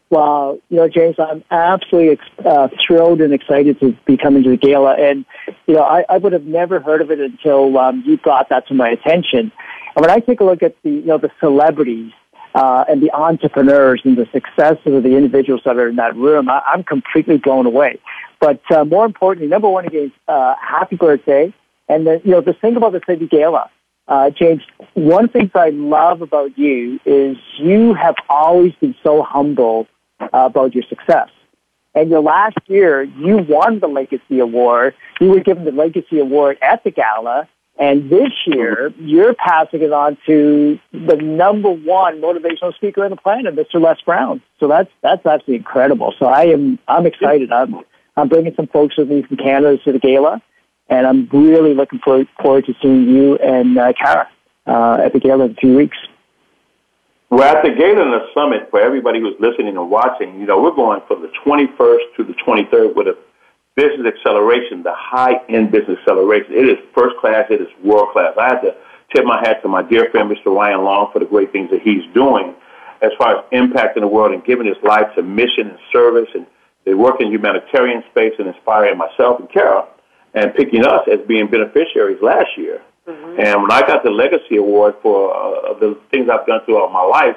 [0.08, 4.56] Well, you know, James, I'm absolutely uh, thrilled and excited to be coming to the
[4.56, 4.94] gala.
[4.94, 5.24] And,
[5.66, 8.68] you know, I, I would have never heard of it until um, you brought that
[8.68, 9.50] to my attention.
[9.96, 12.12] And when I take a look at the, you know, the celebrities
[12.54, 16.48] uh, and the entrepreneurs and the success of the individuals that are in that room,
[16.48, 17.98] I, I'm completely blown away.
[18.40, 21.52] But uh, more importantly, number one, again, uh, happy birthday.
[21.88, 23.70] And then, you know, the thing about the City Gala,
[24.06, 24.62] uh, James,
[24.94, 29.88] one thing that I love about you is you have always been so humble
[30.20, 31.28] about your success.
[31.94, 34.94] And your last year, you won the Legacy Award.
[35.18, 37.48] You were given the Legacy Award at the gala.
[37.78, 43.16] And this year, you're passing it on to the number one motivational speaker on the
[43.16, 43.80] planet, Mr.
[43.80, 44.40] Les Brown.
[44.58, 46.14] So that's that's absolutely incredible.
[46.18, 47.52] So I am I'm excited.
[47.52, 47.80] I'm
[48.16, 50.40] I'm bringing some folks with me from Canada to the gala,
[50.88, 54.28] and I'm really looking forward, forward to seeing you and uh, Kara
[54.66, 55.98] uh, at the gala in a few weeks.
[57.30, 61.00] Well, at the the summit, for everybody who's listening and watching, you know, we're going
[61.08, 63.18] from the 21st to the 23rd with a
[63.74, 66.52] business acceleration, the high-end business acceleration.
[66.52, 67.46] It is first class.
[67.50, 68.32] It is world class.
[68.40, 68.74] I have to
[69.14, 70.54] tip my hat to my dear friend, Mr.
[70.54, 72.54] Ryan Long, for the great things that he's doing
[73.02, 76.46] as far as impacting the world and giving his life to mission and service and
[76.84, 79.86] they work in humanitarian space and inspiring myself and Kara
[80.34, 82.80] and picking us as being beneficiaries last year.
[83.06, 83.40] Mm-hmm.
[83.40, 87.02] And when I got the Legacy Award for uh, the things I've done throughout my
[87.02, 87.36] life,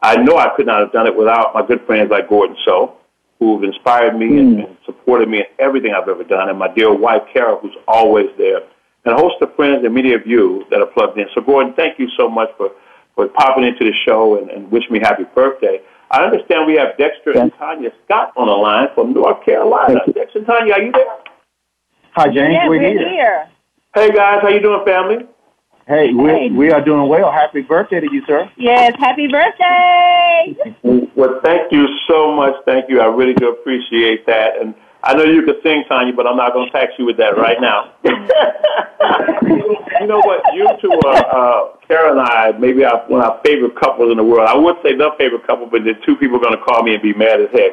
[0.00, 2.94] I know I could not have done it without my good friends like Gordon So,
[3.40, 4.38] who've inspired me mm.
[4.38, 7.76] and, and supported me in everything I've ever done, and my dear wife, Kara, who's
[7.88, 8.60] always there,
[9.04, 11.26] and a host of friends and many of you that are plugged in.
[11.34, 12.70] So, Gordon, thank you so much for,
[13.16, 15.80] for popping into the show and, and wish me happy birthday.
[16.10, 20.00] I understand we have Dexter and Tanya Scott on the line from North Carolina.
[20.14, 21.18] Dexter and Tanya, are you there?
[22.12, 22.54] Hi, James.
[22.54, 23.08] Yeah, we're, we're here.
[23.08, 23.48] here.
[23.94, 24.40] Hey, guys.
[24.42, 25.16] How you doing, family?
[25.86, 26.50] Hey, we hey.
[26.50, 27.32] we are doing well.
[27.32, 28.50] Happy birthday to you, sir.
[28.58, 30.54] Yes, happy birthday.
[31.16, 32.52] Well, thank you so much.
[32.66, 33.00] Thank you.
[33.00, 34.60] I really do appreciate that.
[34.60, 37.16] And I know you could sing, Tanya, but I'm not going to tax you with
[37.16, 37.94] that right now.
[38.04, 38.12] you
[40.06, 40.42] know what?
[40.52, 44.18] You two are, uh, Kara and I, maybe our, one of our favorite couples in
[44.18, 44.46] the world.
[44.46, 46.92] I would say the favorite couple, but the two people are going to call me
[46.92, 47.72] and be mad as heck.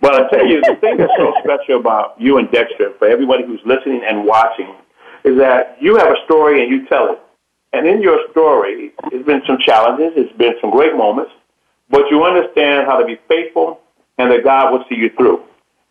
[0.00, 3.44] But I tell you, the thing that's so special about you and Dexter, for everybody
[3.46, 4.74] who's listening and watching,
[5.24, 7.20] is that you have a story and you tell it.
[7.72, 11.32] And in your story, there's been some challenges, there's been some great moments,
[11.88, 13.80] but you understand how to be faithful
[14.18, 15.42] and that God will see you through.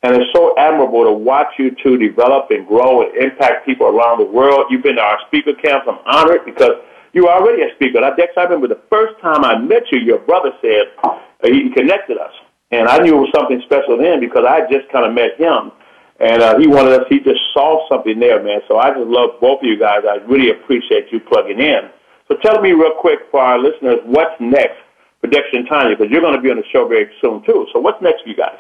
[0.01, 4.19] And it's so admirable to watch you two develop and grow and impact people around
[4.19, 4.65] the world.
[4.69, 5.87] You've been to our speaker camps.
[5.89, 6.79] I'm honored because
[7.11, 7.99] you're already a speaker.
[7.99, 11.69] I, Dex, I remember the first time I met you, your brother said uh, he
[11.71, 12.31] connected us.
[12.71, 15.71] And I knew it was something special then because I just kind of met him.
[16.19, 18.60] And uh, he wanted us, he just saw something there, man.
[18.67, 20.01] So I just love both of you guys.
[20.03, 21.89] I really appreciate you plugging in.
[22.27, 24.77] So tell me real quick for our listeners, what's next
[25.21, 25.95] for Dexter and Tanya?
[25.95, 27.67] Because you're going to be on the show very soon, too.
[27.73, 28.58] So what's next for you guys?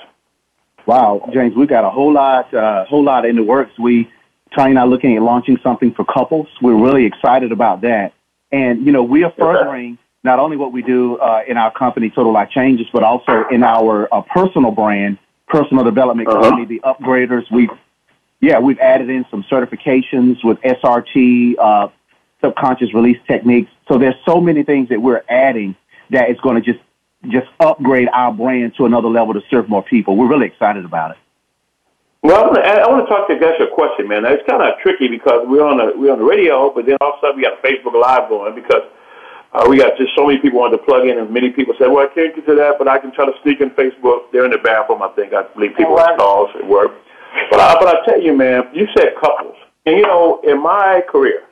[0.85, 3.77] Wow, James, we got a whole lot, uh, whole lot in the works.
[3.77, 4.09] We,
[4.55, 6.47] Tanya and I, looking at launching something for couples.
[6.61, 8.13] We're really excited about that.
[8.51, 12.09] And, you know, we are furthering not only what we do uh, in our company,
[12.09, 15.19] Total Life Changes, but also in our uh, personal brand,
[15.49, 16.41] personal development uh-huh.
[16.41, 17.43] company, the Upgraders.
[17.51, 17.69] We've,
[18.39, 21.87] yeah, we've added in some certifications with SRT, uh,
[22.41, 23.69] subconscious release techniques.
[23.87, 25.75] So there's so many things that we're adding
[26.11, 26.83] that it's going to just
[27.27, 30.15] just upgrade our brand to another level to serve more people.
[30.15, 31.17] We're really excited about it.
[32.21, 34.25] Well, I want to talk to you guys a question, man.
[34.25, 37.13] It's kind of tricky because we're on the we're on the radio, but then all
[37.13, 38.83] of a sudden we got Facebook Live going because
[39.53, 41.87] uh, we got just so many people wanting to plug in, and many people said,
[41.87, 44.45] "Well, I can't get to that, but I can try to sneak in Facebook." They're
[44.45, 45.33] in the bathroom, I think.
[45.33, 46.91] I believe people oh, calls at work.
[47.49, 51.01] But I, but I tell you, man, you said couples, and you know, in my
[51.09, 51.43] career,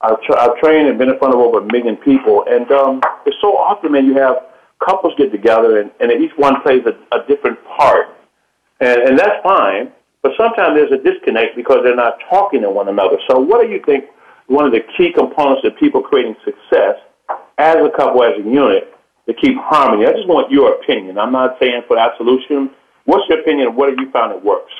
[0.00, 3.00] I've, tra- I've trained and been in front of over a million people, and um,
[3.26, 4.36] it's so often, man, you have
[4.84, 8.06] couples get together, and, and each one plays a, a different part,
[8.80, 9.92] and, and that's fine.
[10.22, 13.16] But sometimes there's a disconnect because they're not talking to one another.
[13.28, 14.04] So, what do you think
[14.46, 16.96] one of the key components of people creating success
[17.60, 18.92] as a couple, as a unit,
[19.26, 20.06] to keep harmony?
[20.06, 21.18] I just want your opinion.
[21.18, 22.70] I'm not saying for that solution.
[23.04, 23.76] What's your opinion?
[23.76, 24.72] What have you found that works?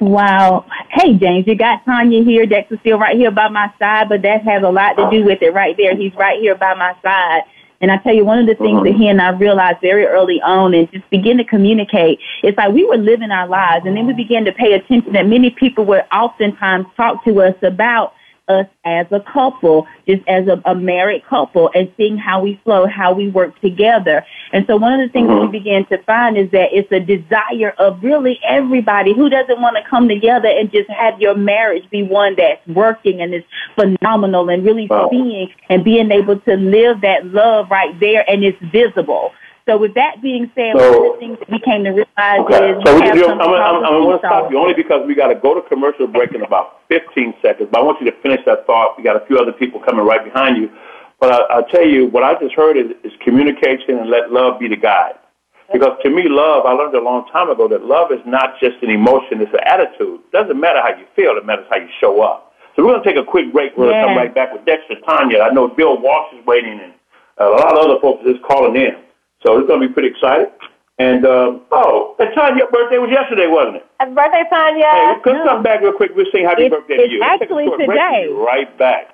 [0.00, 0.66] Wow.
[0.90, 2.46] Hey, James, you got Tanya here.
[2.46, 5.40] Dexter's still right here by my side, but that has a lot to do with
[5.40, 5.96] it right there.
[5.96, 7.42] He's right here by my side.
[7.80, 8.86] And I tell you, one of the things mm-hmm.
[8.86, 12.72] that he and I realized very early on and just begin to communicate, it's like
[12.72, 15.84] we were living our lives and then we began to pay attention that many people
[15.86, 18.14] would oftentimes talk to us about
[18.48, 22.86] us as a couple, just as a, a, married couple, and seeing how we flow,
[22.86, 24.24] how we work together.
[24.52, 25.52] And so one of the things that we mm-hmm.
[25.52, 29.88] began to find is that it's a desire of really everybody who doesn't want to
[29.88, 33.44] come together and just have your marriage be one that's working and is
[33.76, 35.08] phenomenal and really wow.
[35.10, 39.32] seeing and being able to live that love right there and it's visible.
[39.66, 42.40] So with that being said, so, one of the things that we came to realize
[42.44, 42.76] okay.
[42.76, 45.28] is so we, you, I'm, I'm, I'm going to stop you only because we got
[45.28, 47.68] to go to commercial break in about 15 seconds.
[47.72, 48.98] But I want you to finish that thought.
[48.98, 50.68] We got a few other people coming right behind you.
[51.18, 54.60] But I, I'll tell you, what I just heard is, is communication and let love
[54.60, 55.16] be the guide.
[55.72, 58.76] Because to me, love, I learned a long time ago that love is not just
[58.82, 60.20] an emotion, it's an attitude.
[60.28, 62.52] It doesn't matter how you feel, it matters how you show up.
[62.76, 63.72] So we're going to take a quick break.
[63.78, 65.40] We're going to come right back with Dexter Tanya.
[65.40, 66.92] I know Bill Walsh is waiting and
[67.38, 69.03] a lot of other folks are just calling in.
[69.44, 70.46] So it's going to be pretty exciting.
[70.98, 73.86] And uh, oh, and Tanya's birthday was yesterday, wasn't it?
[73.98, 74.84] Happy birthday, Tanya.
[74.86, 76.12] Hey, let's come back real quick.
[76.14, 77.20] We'll sing happy It's- birthday to you.
[77.20, 78.26] Let's take a actually short today.
[78.28, 79.10] We'll be right back.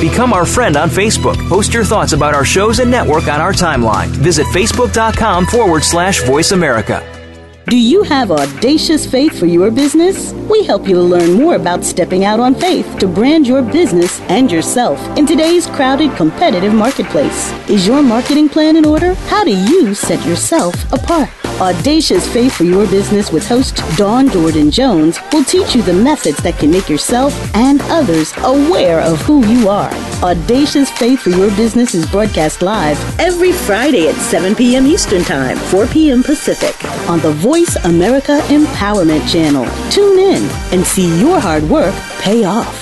[0.00, 1.36] Become our friend on Facebook.
[1.48, 4.08] Post your thoughts about our shows and network on our timeline.
[4.08, 7.21] Visit facebook.com forward slash voice America.
[7.68, 10.32] Do you have audacious faith for your business?
[10.32, 14.20] We help you to learn more about stepping out on faith to brand your business
[14.22, 17.52] and yourself in today's crowded, competitive marketplace.
[17.70, 19.14] Is your marketing plan in order?
[19.14, 21.30] How do you set yourself apart?
[21.60, 26.38] Audacious Faith for Your Business with host Dawn Jordan Jones will teach you the methods
[26.38, 29.92] that can make yourself and others aware of who you are.
[30.22, 34.86] Audacious Faith for Your Business is broadcast live every Friday at 7 p.m.
[34.86, 36.22] Eastern Time, 4 p.m.
[36.22, 36.76] Pacific
[37.08, 39.66] on the Voice America Empowerment Channel.
[39.90, 40.42] Tune in
[40.72, 42.81] and see your hard work pay off.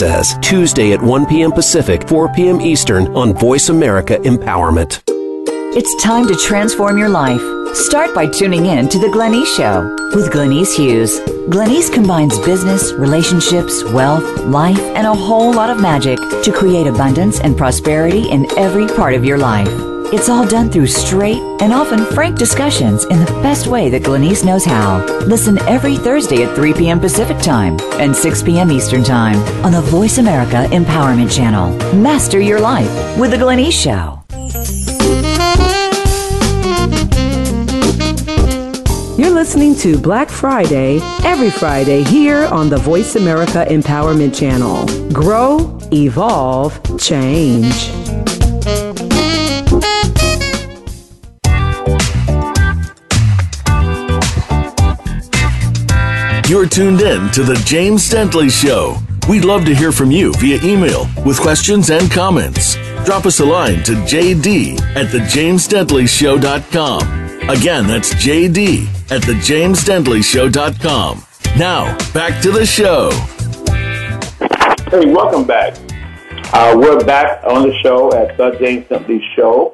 [0.01, 1.51] Says, Tuesday at 1 p.m.
[1.51, 2.59] Pacific, 4 p.m.
[2.59, 5.03] Eastern on Voice America Empowerment.
[5.77, 7.39] It's time to transform your life.
[7.75, 11.19] Start by tuning in to The Glenyce Show with Glenyce Hughes.
[11.51, 17.39] Glenyce combines business, relationships, wealth, life, and a whole lot of magic to create abundance
[17.39, 19.90] and prosperity in every part of your life.
[20.13, 24.43] It's all done through straight and often frank discussions in the best way that Glenyce
[24.43, 25.05] knows how.
[25.21, 26.99] Listen every Thursday at 3 p.m.
[26.99, 28.71] Pacific Time and 6 p.m.
[28.73, 31.77] Eastern Time on the Voice America Empowerment Channel.
[31.95, 34.17] Master your life with The Glenyce Show.
[39.17, 45.13] You're listening to Black Friday every Friday here on the Voice America Empowerment Channel.
[45.13, 48.00] Grow, evolve, change.
[56.51, 58.97] You're tuned in to The James Dentley Show.
[59.29, 62.75] We'd love to hear from you via email with questions and comments.
[63.05, 67.49] Drop us a line to jd at thejamesdentleyshow.com.
[67.49, 71.25] Again, that's jd at thejamesdentleyshow.com.
[71.57, 73.11] Now, back to the show.
[74.89, 75.77] Hey, welcome back.
[76.53, 79.73] Uh, we're back on the show at The James Dentley Show,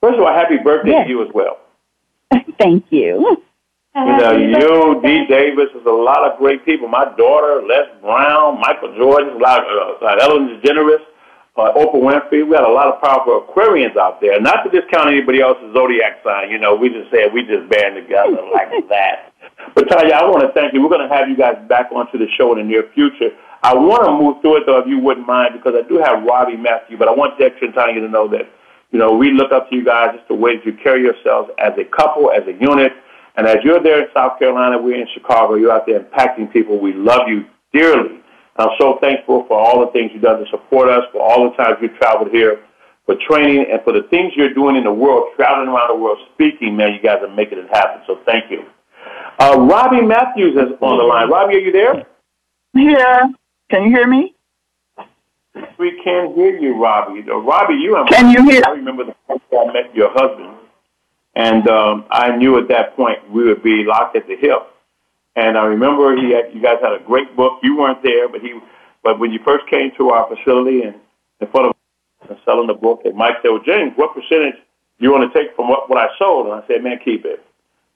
[0.00, 1.04] first of all, happy birthday Yes.
[1.06, 1.58] to you as well.
[2.58, 3.36] Thank you.
[3.94, 6.86] You know, you, Dee Davis, is a lot of great people.
[6.88, 11.00] My daughter, Les Brown, Michael Jordan, a lot of, uh, Ellen DeGeneres,
[11.56, 12.46] uh, Oprah Winfrey.
[12.46, 14.40] We had a lot of powerful Aquarians out there.
[14.40, 16.50] Not to discount anybody else's zodiac sign.
[16.50, 19.29] You know, we just said we just band together like that.
[19.74, 20.82] But Tanya, I want to thank you.
[20.82, 23.30] We're going to have you guys back onto the show in the near future.
[23.62, 26.24] I want to move through it though, if you wouldn't mind, because I do have
[26.24, 26.96] Robbie Matthew.
[26.96, 28.48] But I want Dexter and Tanya to know that
[28.90, 31.50] you know we look up to you guys just the way that you carry yourselves
[31.58, 32.92] as a couple, as a unit.
[33.36, 36.80] And as you're there in South Carolina, we're in Chicago, you're out there impacting people.
[36.80, 38.20] We love you dearly.
[38.56, 41.56] I'm so thankful for all the things you've done to support us, for all the
[41.56, 42.60] times you've traveled here,
[43.06, 46.18] for training, and for the things you're doing in the world, traveling around the world,
[46.34, 48.02] speaking, man, you guys are making it happen.
[48.06, 48.64] So thank you.
[49.40, 51.30] Uh, Robbie Matthews is on the line.
[51.30, 52.06] Robbie, are you there?
[52.74, 53.22] Yeah.
[53.70, 54.34] Can you hear me?
[55.78, 57.24] We can hear you, Robbie.
[57.28, 60.10] Uh, Robbie, you and Can you hear- I remember the first time I met your
[60.12, 60.54] husband,
[61.34, 64.66] and um, I knew at that point we would be locked at the hip.
[65.36, 67.60] And I remember he had, you guys had a great book.
[67.62, 68.58] You weren't there, but he,
[69.02, 70.96] but when you first came to our facility and
[71.40, 71.76] in front of
[72.28, 74.60] and selling the book, and Mike said, "Well, James, what percentage do
[75.06, 77.42] you want to take from what, what I sold?" And I said, "Man, keep it,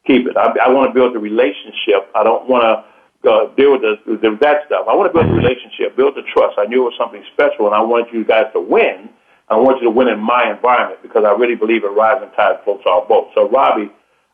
[0.06, 0.36] keep it.
[0.36, 2.08] I, I want to build a relationship.
[2.14, 4.86] I don't want to uh, deal with the, the, that stuff.
[4.88, 6.58] I want to build a relationship, build the trust.
[6.58, 9.08] I knew it was something special, and I wanted you guys to win.
[9.48, 12.60] I want you to win in my environment because I really believe a rising tide
[12.64, 13.32] floats all boats.
[13.34, 13.90] So, Robbie,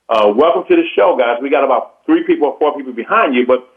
[0.08, 1.38] uh, welcome to the show, guys.
[1.42, 3.68] We got about three people or four people behind you, but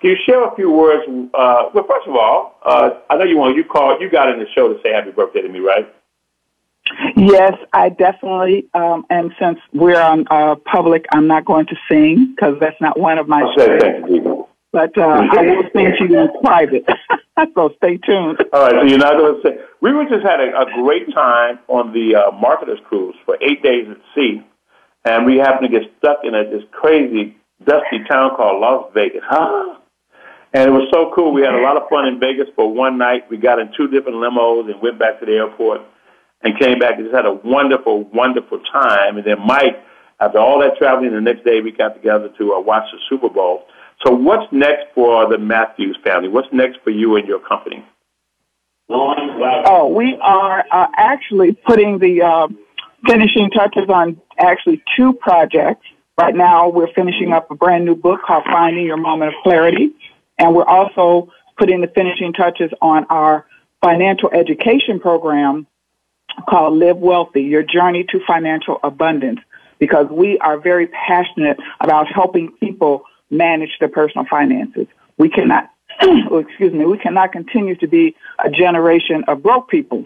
[0.00, 1.02] can you share a few words?
[1.34, 4.38] Uh, well, first of all, uh, I know you want you called, you got in
[4.38, 5.92] the show to say happy birthday to me, right?
[7.16, 8.66] Yes, I definitely.
[8.74, 12.98] Um, and since we're on uh, public, I'm not going to sing because that's not
[12.98, 13.84] one of my I strengths.
[13.84, 14.46] thank you.
[14.72, 16.84] But uh, I will sing to you in private.
[17.54, 18.38] so stay tuned.
[18.52, 19.58] All right, so you're not going to say.
[19.80, 23.62] We were just had a, a great time on the uh, marketers cruise for eight
[23.62, 24.42] days at sea,
[25.04, 29.22] and we happened to get stuck in a, this crazy dusty town called Las Vegas.
[29.24, 29.76] Huh?
[30.52, 31.32] And it was so cool.
[31.32, 33.30] We had a lot of fun in Vegas for one night.
[33.30, 35.82] We got in two different limos and went back to the airport
[36.42, 39.16] and came back and just had a wonderful, wonderful time.
[39.16, 39.76] And then Mike,
[40.18, 43.28] after all that traveling, the next day we got together to uh, watch the Super
[43.28, 43.64] Bowl.
[44.04, 46.28] So what's next for the Matthews family?
[46.28, 47.84] What's next for you and your company?
[48.92, 52.48] Oh, we are uh, actually putting the uh,
[53.06, 55.86] finishing touches on actually two projects.
[56.18, 59.94] Right now, we're finishing up a brand new book called Finding Your Moment of Clarity,
[60.38, 63.46] and we're also putting the finishing touches on our
[63.80, 65.66] financial education program
[66.48, 69.40] called Live Wealthy, Your Journey to Financial Abundance,
[69.78, 74.86] because we are very passionate about helping people manage their personal finances.
[75.16, 75.70] We cannot,
[76.02, 80.04] oh, excuse me, we cannot continue to be a generation of broke people.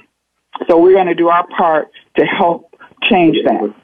[0.69, 3.75] So we're going to do our part to help change that.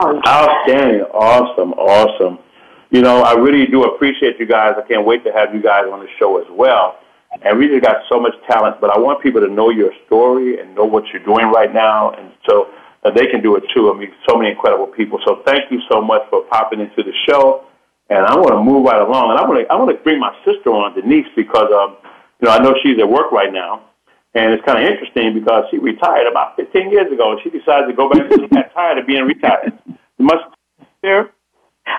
[0.00, 1.02] Outstanding.
[1.12, 1.72] Awesome.
[1.72, 2.38] Awesome.
[2.90, 4.74] You know, I really do appreciate you guys.
[4.76, 6.98] I can't wait to have you guys on the show as well.
[7.42, 10.60] And we just got so much talent, but I want people to know your story
[10.60, 12.68] and know what you're doing right now, and so
[13.02, 13.92] that they can do it too.
[13.92, 15.20] I mean, so many incredible people.
[15.26, 17.64] So thank you so much for popping into the show.
[18.10, 20.20] And I want to move right along, and I want to I want to bring
[20.20, 21.96] my sister on, Denise, because um,
[22.40, 23.88] you know I know she's at work right now,
[24.34, 27.86] and it's kind of interesting because she retired about 15 years ago, and she decided
[27.86, 28.30] to go back.
[28.30, 29.72] she got tired of being retired.
[29.86, 30.44] You must
[31.02, 31.33] there.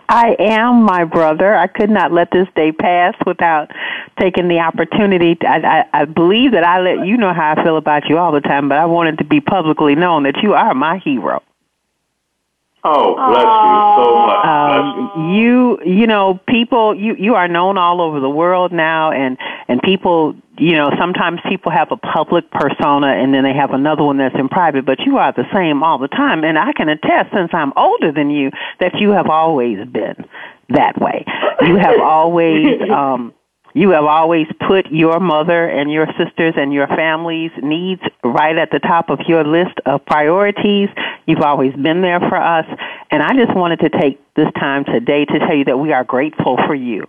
[0.07, 1.55] I am my brother.
[1.55, 3.71] I could not let this day pass without
[4.19, 5.35] taking the opportunity.
[5.35, 8.17] To, I, I, I believe that I let you know how I feel about you
[8.17, 11.41] all the time, but I wanted to be publicly known that you are my hero.
[12.87, 14.45] Oh, bless you so much.
[14.45, 19.37] Um, you, you know, people, you, you are known all over the world now, and
[19.67, 24.03] and people, you know, sometimes people have a public persona, and then they have another
[24.03, 24.85] one that's in private.
[24.85, 28.11] But you are the same all the time, and I can attest, since I'm older
[28.11, 30.23] than you, that you have always been
[30.69, 31.25] that way.
[31.61, 32.87] You have always.
[32.91, 33.33] um
[33.75, 38.71] you have always put your mother and your sisters and your family's needs right at
[38.71, 40.87] the top of your list of priorities.
[41.25, 42.65] You've always been there for us.
[43.11, 46.03] And I just wanted to take this time today to tell you that we are
[46.03, 47.03] grateful for you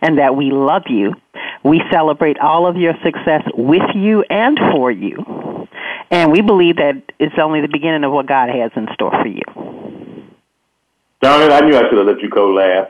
[0.00, 1.14] and that we love you.
[1.62, 5.68] We celebrate all of your success with you and for you.
[6.10, 9.28] And we believe that it's only the beginning of what God has in store for
[9.28, 9.42] you.
[11.22, 12.88] Darn it, I knew I should have let you go laugh.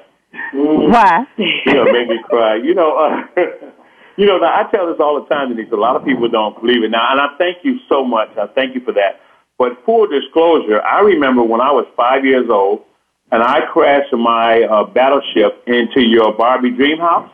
[0.53, 1.27] Why?
[1.37, 2.57] you know, made me cry.
[2.57, 3.27] You know, uh,
[4.17, 4.39] you know.
[4.39, 5.73] Now, I tell this all the time, Denise.
[5.73, 8.31] A lot of people don't believe it now, and I thank you so much.
[8.37, 9.21] I thank you for that.
[9.61, 12.81] But full disclosure, I remember when I was five years old,
[13.31, 17.29] and I crashed my uh, battleship into your Barbie dream house.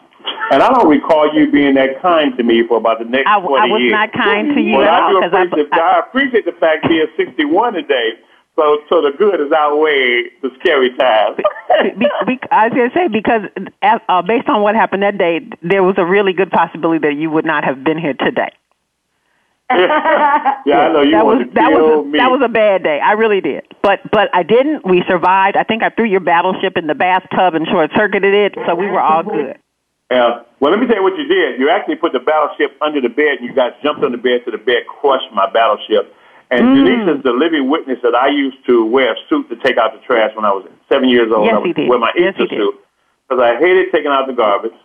[0.50, 3.38] And I don't recall you being that kind to me for about the next I,
[3.38, 3.92] 20 I was years.
[3.92, 5.12] not kind to you well, at I all.
[5.12, 8.18] do 'cause I- appreciate, I, appreciate the fact being 61 today.
[8.56, 11.36] So, so the good is outweigh the scary times.
[11.96, 13.42] be, be, I was going to say because
[13.82, 17.14] uh, uh, based on what happened that day, there was a really good possibility that
[17.14, 18.50] you would not have been here today.
[19.70, 22.18] Yeah, I know you that was to that was a, me.
[22.18, 23.00] that was a bad day.
[23.02, 24.86] I really did, but but I didn't.
[24.86, 25.56] We survived.
[25.56, 28.86] I think I threw your battleship in the bathtub and short circuited it, so we
[28.86, 29.58] were all good.
[30.10, 30.42] Yeah.
[30.60, 31.58] Well, let me tell you what you did.
[31.58, 34.42] You actually put the battleship under the bed, and you guys jumped on the bed
[34.44, 36.14] so the bed crushed my battleship.
[36.48, 36.84] And Mm.
[36.86, 39.92] Denise is the living witness that I used to wear a suit to take out
[39.94, 41.46] the trash when I was seven years old.
[41.46, 41.88] Yes, I would he did.
[41.88, 42.62] wear my Yes, he Easter did.
[42.62, 42.74] suit
[43.28, 44.78] because I hated taking out the garbage.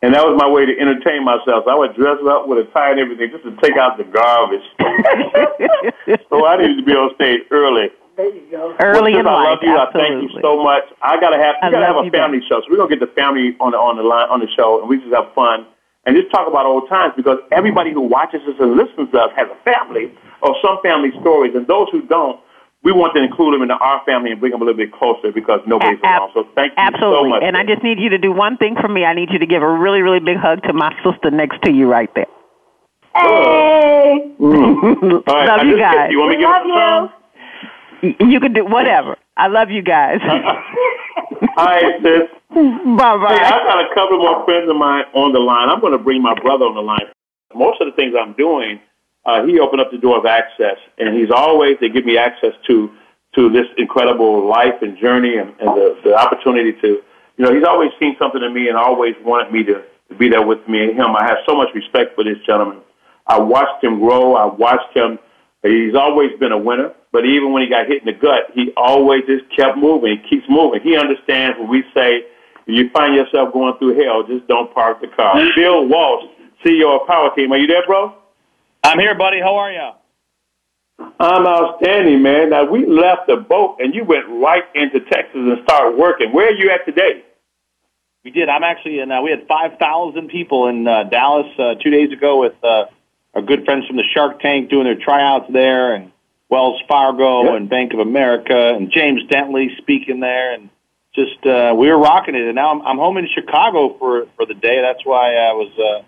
[0.00, 1.66] And that was my way to entertain myself.
[1.66, 4.06] So I would dress up with a tie and everything just to take out the
[4.06, 4.62] garbage.
[6.30, 7.90] so I needed to be on stage early.
[8.14, 8.74] There you go.
[8.78, 9.76] Early well, in sis, I life, love you.
[9.78, 10.84] I thank you so much.
[11.02, 12.62] I gotta have I we gotta have a you family show.
[12.62, 14.88] So we're gonna get the family on the on the line on the show and
[14.88, 15.66] we just have fun
[16.06, 19.30] and just talk about old times because everybody who watches us and listens to us
[19.36, 20.10] has a family
[20.42, 22.40] or some family stories and those who don't,
[22.84, 25.32] we want to include them into our family and bring them a little bit closer
[25.32, 26.30] because nobody's around.
[26.34, 27.18] So thank you Absolutely.
[27.18, 27.42] so much.
[27.42, 29.04] and I just need you to do one thing for me.
[29.04, 31.72] I need you to give a really really big hug to my sister next to
[31.72, 32.26] you right there.
[33.14, 34.32] Hey.
[34.38, 35.22] Mm.
[35.26, 35.94] All right, love I you guys.
[35.94, 36.12] kidded.
[36.12, 37.12] You want me to love them a song?
[38.02, 39.16] Y- You can do whatever.
[39.36, 40.18] I love you guys.
[41.56, 42.22] All right, sis.
[42.54, 43.34] bye bye.
[43.34, 45.68] Hey, I've got a couple more friends of mine on the line.
[45.68, 47.06] I'm going to bring my brother on the line.
[47.54, 48.78] Most of the things I'm doing,
[49.28, 52.54] uh, he opened up the door of access, and he's always they give me access
[52.66, 52.90] to
[53.34, 57.02] to this incredible life and journey and, and the, the opportunity to,
[57.36, 60.30] you know, he's always seen something in me and always wanted me to, to be
[60.30, 61.14] there with me and him.
[61.14, 62.80] I have so much respect for this gentleman.
[63.26, 64.34] I watched him grow.
[64.34, 65.18] I watched him.
[65.62, 68.72] He's always been a winner, but even when he got hit in the gut, he
[68.76, 70.18] always just kept moving.
[70.22, 70.80] He keeps moving.
[70.80, 72.24] He understands when we say,
[72.66, 75.36] if you find yourself going through hell, just don't park the car.
[75.56, 76.24] Bill Walsh
[76.64, 77.52] CEO of Power Team.
[77.52, 78.14] Are you there, bro?
[78.82, 79.40] I'm here, buddy.
[79.40, 79.90] How are you?
[81.20, 82.50] I'm outstanding, man.
[82.50, 86.32] Now we left the boat and you went right into Texas and started working.
[86.32, 87.24] Where are you at today?
[88.24, 88.48] We did.
[88.48, 89.10] I'm actually in.
[89.10, 92.86] Uh, we had 5,000 people in uh, Dallas uh, two days ago with uh,
[93.34, 96.10] our good friends from the Shark Tank doing their tryouts there, and
[96.48, 97.54] Wells Fargo Yep.
[97.54, 100.68] and Bank of America, and James Dentley speaking there, and
[101.14, 102.42] just uh, we were rocking it.
[102.42, 104.80] And now I'm, I'm home in Chicago for for the day.
[104.82, 106.02] That's why I was uh,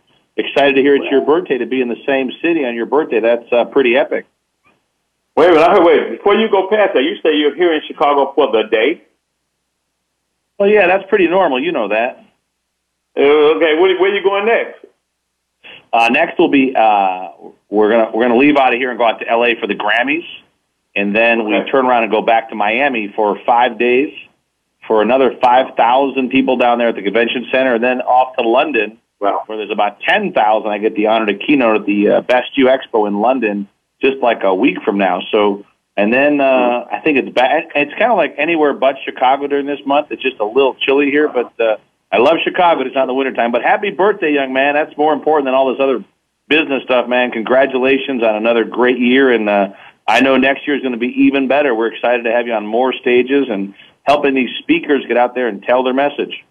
[0.47, 3.21] excited to hear it's your birthday to be in the same city on your birthday.
[3.21, 4.27] That's uh, pretty epic.
[5.37, 5.69] Wait a minute.
[5.69, 8.51] I heard, wait, before you go past that, you say you're here in Chicago for
[8.53, 9.03] the day?
[10.59, 11.63] Well, yeah, that's pretty normal.
[11.63, 12.25] You know that.
[13.17, 13.21] Uh,
[13.57, 14.85] okay, where, where are you going next?
[15.93, 17.31] Uh, next will be uh,
[17.69, 19.57] we're gonna we're gonna leave out of here and go out to L.A.
[19.59, 20.27] for the Grammys,
[20.95, 24.13] and then we turn around and go back to Miami for five days
[24.87, 28.49] for another five thousand people down there at the convention center, and then off to
[28.49, 29.43] London, wow.
[29.47, 30.71] where there's about ten thousand.
[30.71, 33.69] I get the honor to keynote at the uh, Best You Expo in London
[34.01, 35.21] just like a week from now.
[35.31, 35.65] So,
[35.97, 37.71] and then uh, I think it's back.
[37.75, 40.09] It's kind of like anywhere but Chicago during this month.
[40.11, 41.77] It's just a little chilly here, but uh,
[42.11, 42.83] I love Chicago.
[42.83, 43.53] It's not in the wintertime.
[43.53, 44.75] But happy birthday, young man.
[44.75, 46.05] That's more important than all this other
[46.49, 47.31] business stuff, man.
[47.31, 49.31] Congratulations on another great year.
[49.31, 49.69] And uh,
[50.07, 51.75] I know next year is going to be even better.
[51.75, 55.47] We're excited to have you on more stages and helping these speakers get out there
[55.47, 56.45] and tell their message.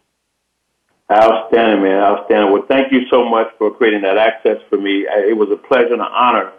[1.12, 2.04] Outstanding, man.
[2.04, 2.54] Outstanding.
[2.54, 5.08] Well, thank you so much for creating that access for me.
[5.10, 6.52] It was a pleasure and an honor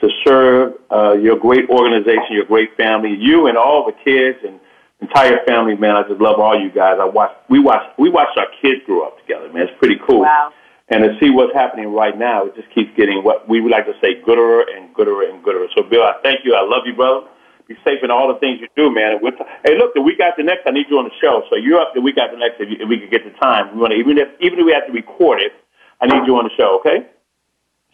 [0.00, 4.60] to serve uh, your great organization, your great family, you and all the kids and
[5.00, 5.96] entire family, man.
[5.96, 6.98] I just love all you guys.
[7.00, 9.68] I watch, we watch, we watched our kids grow up together, man.
[9.68, 10.20] It's pretty cool.
[10.20, 10.52] Wow.
[10.88, 13.86] And to see what's happening right now, it just keeps getting what we would like
[13.86, 15.66] to say gooder and gooder and gooder.
[15.74, 16.54] So, Bill, I thank you.
[16.54, 17.26] I love you, brother.
[17.68, 19.12] Be safe in all the things you do, man.
[19.12, 19.32] And we're
[19.64, 21.42] hey, look, the week after next, I need you on the show.
[21.50, 23.74] So you're up the week after next if, you, if we can get the time.
[23.74, 25.52] We want to, even if even if we have to record it,
[26.00, 26.78] I need you on the show.
[26.80, 27.06] Okay?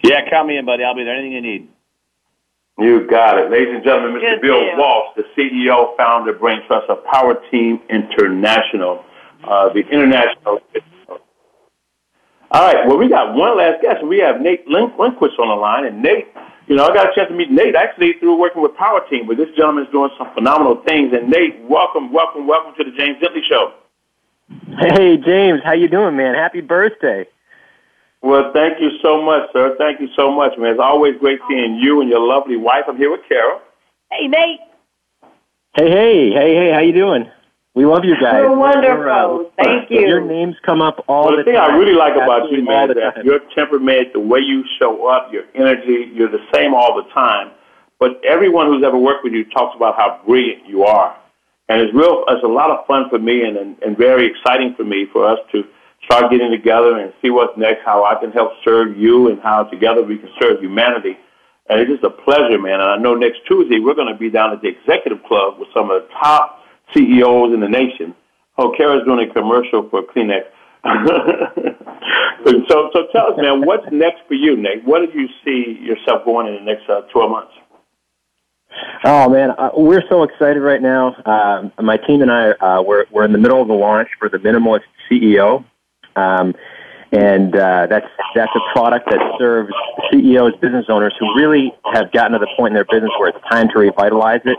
[0.05, 0.85] Yeah, count me in, buddy.
[0.85, 1.14] I'll be there.
[1.14, 1.68] Anything you need.
[2.79, 3.51] You got it.
[3.51, 4.41] Ladies and gentlemen, Mr.
[4.41, 4.77] Good Bill deal.
[4.77, 9.05] Walsh, the CEO, founder, brain trust of Power Team International,
[9.45, 10.61] uh, the international.
[12.51, 14.05] All right, well, we got one last guest.
[14.05, 15.87] We have Nate Lin- Lindquist on the line.
[15.87, 16.29] And Nate,
[16.73, 19.27] you know, I got a chance to meet Nate actually through working with Power Team,
[19.27, 21.12] but this gentleman's doing some phenomenal things.
[21.12, 23.75] And Nate, welcome, welcome, welcome to the James Dentley Show.
[24.81, 26.35] Hey James, how you doing, man?
[26.35, 27.27] Happy birthday.
[28.23, 29.77] Well, thank you so much, sir.
[29.77, 30.70] Thank you so much, man.
[30.70, 32.85] It's always great seeing you and your lovely wife.
[32.89, 33.61] I'm here with Kara.
[34.11, 34.61] Hey, Nate.
[35.77, 37.27] Hey, hey, hey, hey, how you doing?
[37.75, 38.45] We love you guys.
[38.45, 39.51] You're uh, wonderful.
[39.57, 40.01] Thank you.
[40.01, 41.70] Your names come up all well, the, the thing time.
[41.70, 45.33] I really like about you, man, is that your temperament, the way you show up,
[45.33, 47.51] your energy, you're the same all the time.
[47.99, 51.16] But everyone who's ever worked with you talks about how brilliant you are.
[51.70, 54.75] And it's real, it's a lot of fun for me and, and, and very exciting
[54.77, 55.64] for me for us to
[56.05, 59.62] start getting together and see what's next, how I can help serve you and how
[59.64, 61.16] together we can serve humanity.
[61.70, 62.81] And it's just a pleasure, man.
[62.81, 65.68] And I know next Tuesday we're going to be down at the Executive Club with
[65.73, 66.62] some of the top
[66.95, 68.14] CEOs in the nation.
[68.59, 70.45] Oh, Kara's doing a commercial for Kleenex.
[72.45, 74.84] so, so tell us, man, what's next for you, Nate?
[74.84, 77.53] What do you see yourself going in the next uh, 12 months?
[79.05, 81.14] Oh man, uh, we're so excited right now.
[81.26, 84.28] Um, my team and I, uh, we're we're in the middle of the launch for
[84.28, 85.64] the Minimalist CEO,
[86.16, 86.55] um,
[87.12, 89.72] and uh, that's that's a product that serves
[90.11, 93.38] CEOs, business owners who really have gotten to the point in their business where it's
[93.51, 94.57] time to revitalize it.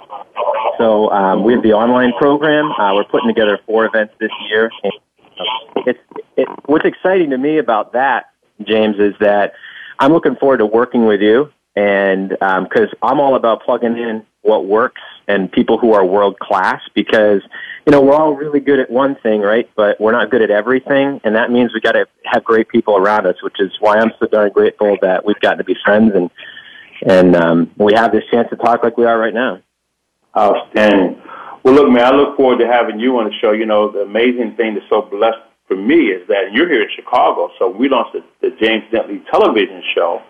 [0.78, 2.72] So um, we have the online program.
[2.72, 4.72] Uh, we're putting together four events this year.
[4.84, 4.94] And
[5.40, 6.00] uh, it's
[6.38, 8.32] it, what's exciting to me about that,
[8.66, 9.54] James, is that
[10.00, 14.66] I'm looking forward to working with you, and because I'm all about plugging in what
[14.66, 16.82] works and people who are world class.
[16.94, 17.42] Because
[17.86, 19.70] you know we're all really good at one thing, right?
[19.76, 22.98] But we're not good at everything, and that means we got to have great people
[22.98, 23.36] around us.
[23.42, 26.30] Which is why I'm so darn grateful that we've gotten to be friends and
[27.06, 29.62] and um, we have this chance to talk like we are right now.
[30.38, 31.22] Outstanding.
[31.64, 33.52] Well, look, man, I look forward to having you on the show.
[33.52, 36.90] You know, the amazing thing that's so blessed for me is that you're here in
[36.96, 40.22] Chicago, so we launched the, the James Dentley television show.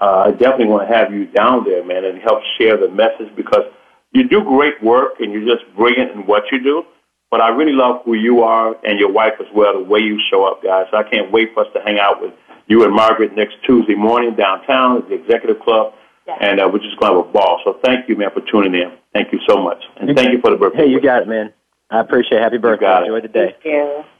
[0.00, 3.34] Uh, I definitely want to have you down there, man, and help share the message
[3.36, 3.64] because
[4.12, 6.84] you do great work and you're just brilliant in what you do.
[7.30, 10.18] But I really love who you are and your wife as well, the way you
[10.30, 10.86] show up, guys.
[10.90, 12.32] So I can't wait for us to hang out with
[12.66, 15.92] you and Margaret next Tuesday morning downtown at the Executive Club.
[16.40, 17.60] And uh, we're just going to have a ball.
[17.64, 18.92] So thank you, man, for tuning in.
[19.12, 19.82] Thank you so much.
[19.96, 20.86] And thank you for the birthday.
[20.86, 21.52] Hey, you got it, man.
[21.90, 22.42] I appreciate it.
[22.42, 22.86] Happy birthday.
[22.86, 23.06] got it.
[23.06, 23.56] Enjoy the day.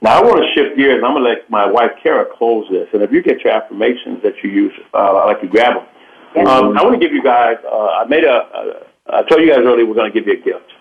[0.01, 1.01] Now, I want to shift gears.
[1.05, 2.87] I'm going to let my wife, Kara, close this.
[2.93, 6.47] And if you get your affirmations that you use, uh, I like you grab them.
[6.47, 9.49] Um, I want to give you guys, uh, I made a, uh, I told you
[9.49, 10.71] guys earlier we're going to give you a gift.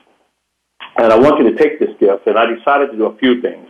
[0.97, 3.41] And I want you to take this gift, and I decided to do a few
[3.41, 3.69] things.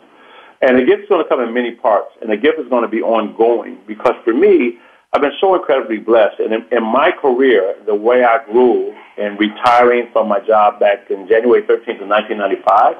[0.62, 2.88] And the gift's going to come in many parts, and the gift is going to
[2.88, 4.78] be ongoing because for me,
[5.12, 6.38] I've been so incredibly blessed.
[6.38, 11.10] And in, in my career, the way I grew in retiring from my job back
[11.10, 12.96] in January 13th of 1995,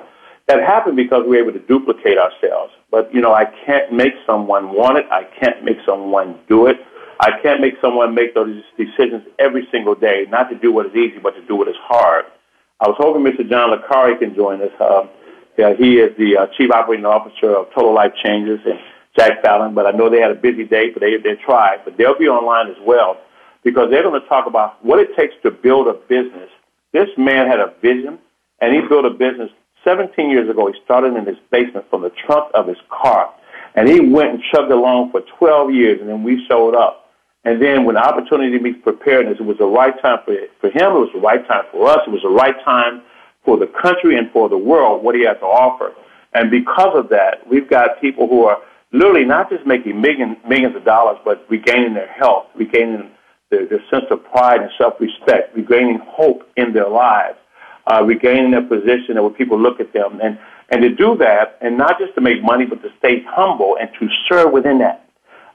[0.49, 2.73] that happened because we were able to duplicate ourselves.
[2.91, 5.07] But, you know, I can't make someone want it.
[5.13, 6.79] I can't make someone do it.
[7.21, 10.97] I can't make someone make those decisions every single day, not to do what is
[10.97, 12.25] easy, but to do what is hard.
[12.81, 13.49] I was hoping Mr.
[13.49, 14.73] John Licari can join us.
[14.81, 15.07] Uh,
[15.59, 18.81] yeah, he is the uh, Chief Operating Officer of Total Life Changes and
[19.17, 21.79] Jack Fallon, but I know they had a busy day, but they, they tried.
[21.85, 23.19] But they'll be online as well
[23.65, 26.49] because they're going to talk about what it takes to build a business.
[26.93, 28.19] This man had a vision,
[28.61, 29.51] and he built a business
[29.85, 30.71] 17 years ago.
[30.73, 33.33] He started in his basement from the trunk of his car,
[33.75, 37.11] and he went and chugged along for 12 years, and then we showed up.
[37.45, 41.01] And then when opportunity meets preparedness, it was the right time for, for him, it
[41.01, 43.03] was the right time for us, it was the right time
[43.45, 45.95] for the country and for the world, what he had to offer.
[46.35, 48.59] And because of that, we've got people who are
[48.93, 53.11] literally not just making millions, millions of dollars, but regaining their health, regaining
[53.51, 57.39] their, their sense of pride and self-respect, regaining hope in their lives,
[57.87, 60.21] uh, regaining their position and where people look at them.
[60.23, 60.39] And,
[60.71, 63.91] and to do that, and not just to make money, but to stay humble and
[63.99, 65.07] to serve within that.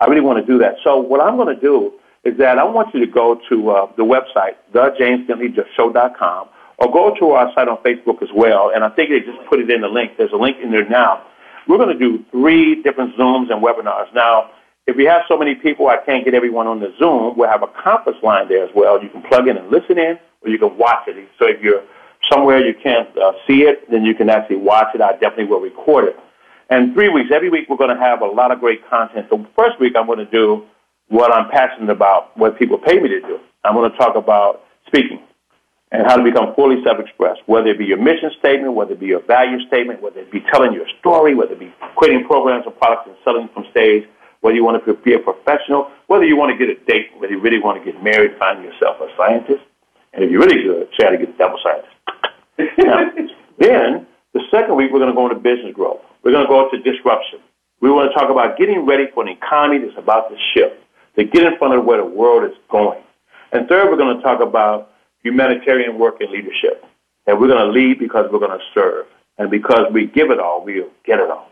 [0.02, 0.76] I really want to do that.
[0.84, 1.94] So what I'm going to do
[2.26, 7.32] is that I want you to go to uh, the website, thejamesdentleyShow.com, or go to
[7.32, 8.72] our site on Facebook as well.
[8.74, 10.14] And I think they just put it in the link.
[10.18, 11.24] There's a link in there now
[11.68, 14.14] we're going to do three different Zooms and webinars.
[14.14, 14.52] Now,
[14.88, 17.36] if we have so many people, I can't get everyone on the Zoom.
[17.38, 19.02] We'll have a conference line there as well.
[19.02, 21.16] You can plug in and listen in, or you can watch it.
[21.40, 21.82] So if you're
[22.32, 25.02] somewhere you can't uh, see it, then you can actually watch it.
[25.02, 26.16] I definitely will record it.
[26.70, 29.28] And three weeks, every week we're going to have a lot of great content.
[29.30, 30.66] So first week I'm going to do
[31.10, 33.40] what I'm passionate about, what people pay me to do.
[33.64, 35.22] I'm going to talk about speaking
[35.92, 39.06] and how to become fully self-expressed, whether it be your mission statement, whether it be
[39.06, 42.72] your value statement, whether it be telling your story, whether it be creating programs or
[42.72, 44.04] products and selling from stage,
[44.42, 47.34] whether you want to be a professional, whether you want to get a date, whether
[47.34, 49.64] you really want to get married, find yourself a scientist,
[50.14, 51.94] and if you're really good, try to get a double scientist.
[52.78, 53.12] now,
[53.60, 56.02] then, the second week, we're going to go into business growth.
[56.24, 57.40] We're going to go into disruption.
[57.82, 60.76] We want to talk about getting ready for an economy that's about to shift,
[61.18, 63.02] to get in front of where the world is going.
[63.52, 64.92] And third, we're going to talk about
[65.26, 66.86] humanitarian work and leadership.
[67.26, 69.08] And we're going to lead because we're going to serve.
[69.38, 71.50] And because we give it all, we'll get it all.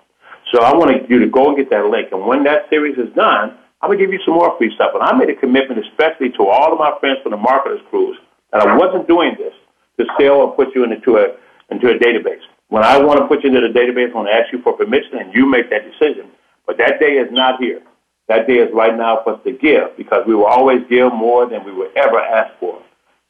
[0.53, 2.09] So I want you to go and get that link.
[2.11, 4.91] And when that series is done, I'm going to give you some more free stuff.
[4.93, 8.17] And I made a commitment, especially to all of my friends from the Marketers Cruise,
[8.51, 9.53] that I wasn't doing this
[9.99, 11.35] to sell or put you into a,
[11.73, 12.45] into a database.
[12.69, 14.73] When I want to put you into the database, I want to ask you for
[14.73, 16.29] permission, and you make that decision.
[16.65, 17.81] But that day is not here.
[18.29, 21.49] That day is right now for us to give because we will always give more
[21.49, 22.81] than we will ever ask for.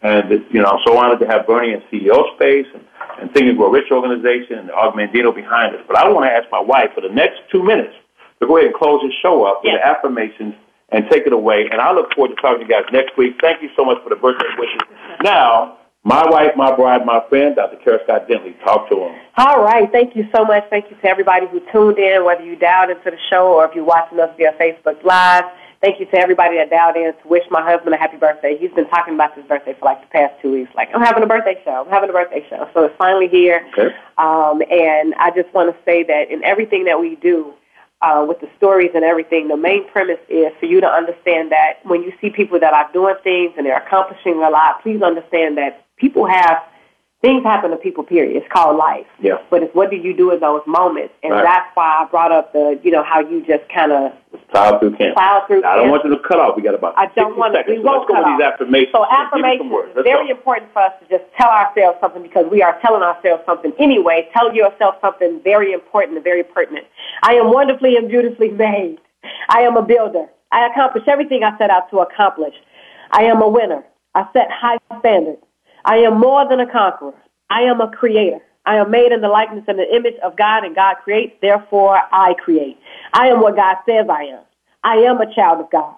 [0.03, 2.83] And, you know, I'm so honored to have Bernie in CEO space and,
[3.21, 5.81] and Think and Grow Rich organization and Augmentino behind us.
[5.87, 7.95] But I want to ask my wife for the next two minutes
[8.41, 10.55] to go ahead and close the show up with the affirmations
[10.89, 11.69] and take it away.
[11.71, 13.35] And I look forward to talking to you guys next week.
[13.41, 14.81] Thank you so much for the birthday wishes.
[15.23, 17.77] Now, my wife, my bride, my friend, Dr.
[17.77, 18.59] Kara Scott Dentley.
[18.65, 19.15] Talk to him.
[19.37, 19.89] All right.
[19.89, 20.65] Thank you so much.
[20.69, 23.73] Thank you to everybody who tuned in, whether you dialed into the show or if
[23.73, 25.45] you're watching us via Facebook Live.
[25.83, 28.57] Thank you to everybody that dialed in to wish my husband a happy birthday.
[28.57, 30.71] He's been talking about his birthday for like the past two weeks.
[30.75, 31.83] Like, I'm having a birthday show.
[31.85, 32.69] I'm having a birthday show.
[32.73, 33.67] So it's finally here.
[33.73, 33.93] Okay.
[34.17, 37.53] Um, and I just want to say that in everything that we do,
[38.01, 41.79] uh, with the stories and everything, the main premise is for you to understand that
[41.83, 45.57] when you see people that are doing things and they're accomplishing a lot, please understand
[45.57, 46.63] that people have
[47.23, 48.35] things happen to people, period.
[48.35, 49.07] It's called life.
[49.19, 49.37] Yeah.
[49.49, 51.13] But it's what do you do in those moments?
[51.23, 51.43] And Right.
[51.43, 54.11] that's why I brought up the, you know, how you just kind of
[54.49, 55.15] Plow through camp.
[55.15, 56.55] Plow through I don't want you to cut off.
[56.55, 57.63] We got about I don't want to.
[57.67, 58.91] We so won't let's go cut with these affirmations.
[58.93, 60.33] So and give me affirmations is very go.
[60.35, 64.29] important for us to just tell ourselves something because we are telling ourselves something anyway.
[64.33, 66.85] Tell yourself something very important and very pertinent.
[67.23, 68.99] I am wonderfully and beautifully made.
[69.49, 70.27] I am a builder.
[70.51, 72.53] I accomplish everything I set out to accomplish.
[73.11, 73.83] I am a winner.
[74.13, 75.41] I set high standards.
[75.85, 77.13] I am more than a conqueror.
[77.49, 78.39] I am a creator.
[78.65, 81.99] I am made in the likeness and the image of God, and God creates, therefore
[82.11, 82.77] I create.
[83.13, 84.43] I am what God says I am.
[84.83, 85.95] I am a child of God.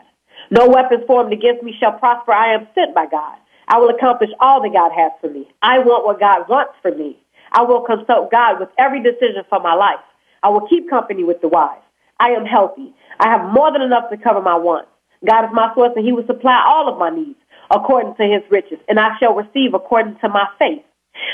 [0.50, 2.32] No weapons formed against me shall prosper.
[2.32, 3.38] I am sent by God.
[3.68, 5.48] I will accomplish all that God has for me.
[5.62, 7.18] I want what God wants for me.
[7.52, 10.02] I will consult God with every decision for my life.
[10.44, 11.80] I will keep company with the wise.
[12.20, 12.94] I am healthy.
[13.20, 14.90] I have more than enough to cover my wants.
[15.26, 17.40] God is my source, and He will supply all of my needs
[17.72, 20.84] according to His riches, and I shall receive according to my faith.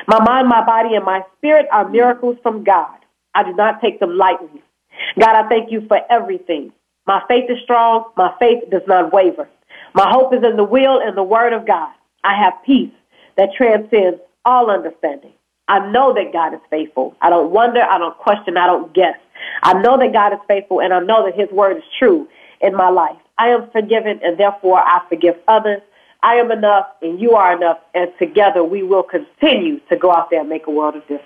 [0.08, 2.98] My mind, my body, and my spirit are miracles from God.
[3.34, 4.62] I do not take them lightly.
[5.20, 6.72] God, I thank you for everything.
[7.08, 8.06] My faith is strong.
[8.16, 9.50] My faith does not waver.
[9.94, 11.94] My hope is in the will and the word of God.
[12.24, 12.94] I have peace
[13.38, 15.34] that transcends all understanding.
[15.68, 17.16] I know that God is faithful.
[17.22, 17.82] I don't wonder.
[17.82, 18.58] I don't question.
[18.58, 19.18] I don't guess.
[19.64, 22.28] I know that God is faithful and I know that his word is true
[22.62, 23.18] in my life.
[23.38, 25.82] I am forgiven and therefore I forgive others.
[26.24, 30.30] I am enough and you are enough and together we will continue to go out
[30.30, 31.24] there and make a world of difference.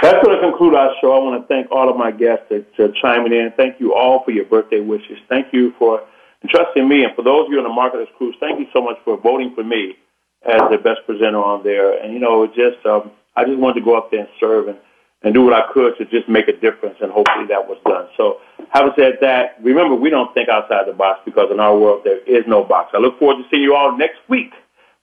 [0.00, 1.12] That's going to conclude our show.
[1.12, 3.52] I want to thank all of my guests for, for chiming in.
[3.56, 5.18] Thank you all for your birthday wishes.
[5.28, 6.02] Thank you for
[6.42, 7.04] entrusting me.
[7.04, 9.54] And for those of you on the Marketers Cruise, thank you so much for voting
[9.54, 9.96] for me
[10.44, 12.02] as the best presenter on there.
[12.02, 14.78] And, you know, just um, I just wanted to go up there and serve and,
[15.24, 16.96] and do what I could to just make a difference.
[17.00, 18.08] And hopefully that was done.
[18.16, 18.38] So
[18.70, 22.18] having said that, remember, we don't think outside the box because in our world there
[22.24, 22.90] is no box.
[22.94, 24.52] I look forward to seeing you all next week.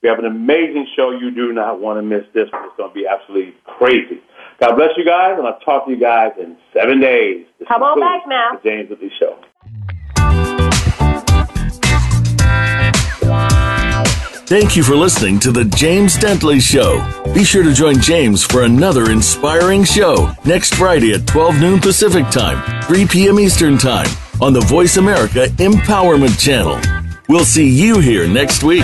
[0.02, 1.12] We have an amazing show.
[1.12, 2.64] You do not want to miss this one.
[2.66, 4.22] It's going to be absolutely crazy.
[4.60, 7.46] God bless you guys, and I'll talk to you guys in seven days.
[7.60, 8.60] This Come on back now.
[8.64, 9.38] The James Lee Show.
[14.50, 17.06] Thank you for listening to The James Dentley Show.
[17.36, 22.28] Be sure to join James for another inspiring show next Friday at 12 noon Pacific
[22.32, 23.40] Time, 3 p.m.
[23.40, 24.10] Eastern Time
[24.42, 26.80] on the Voice America Empowerment Channel.
[27.28, 28.82] We'll see you here next week.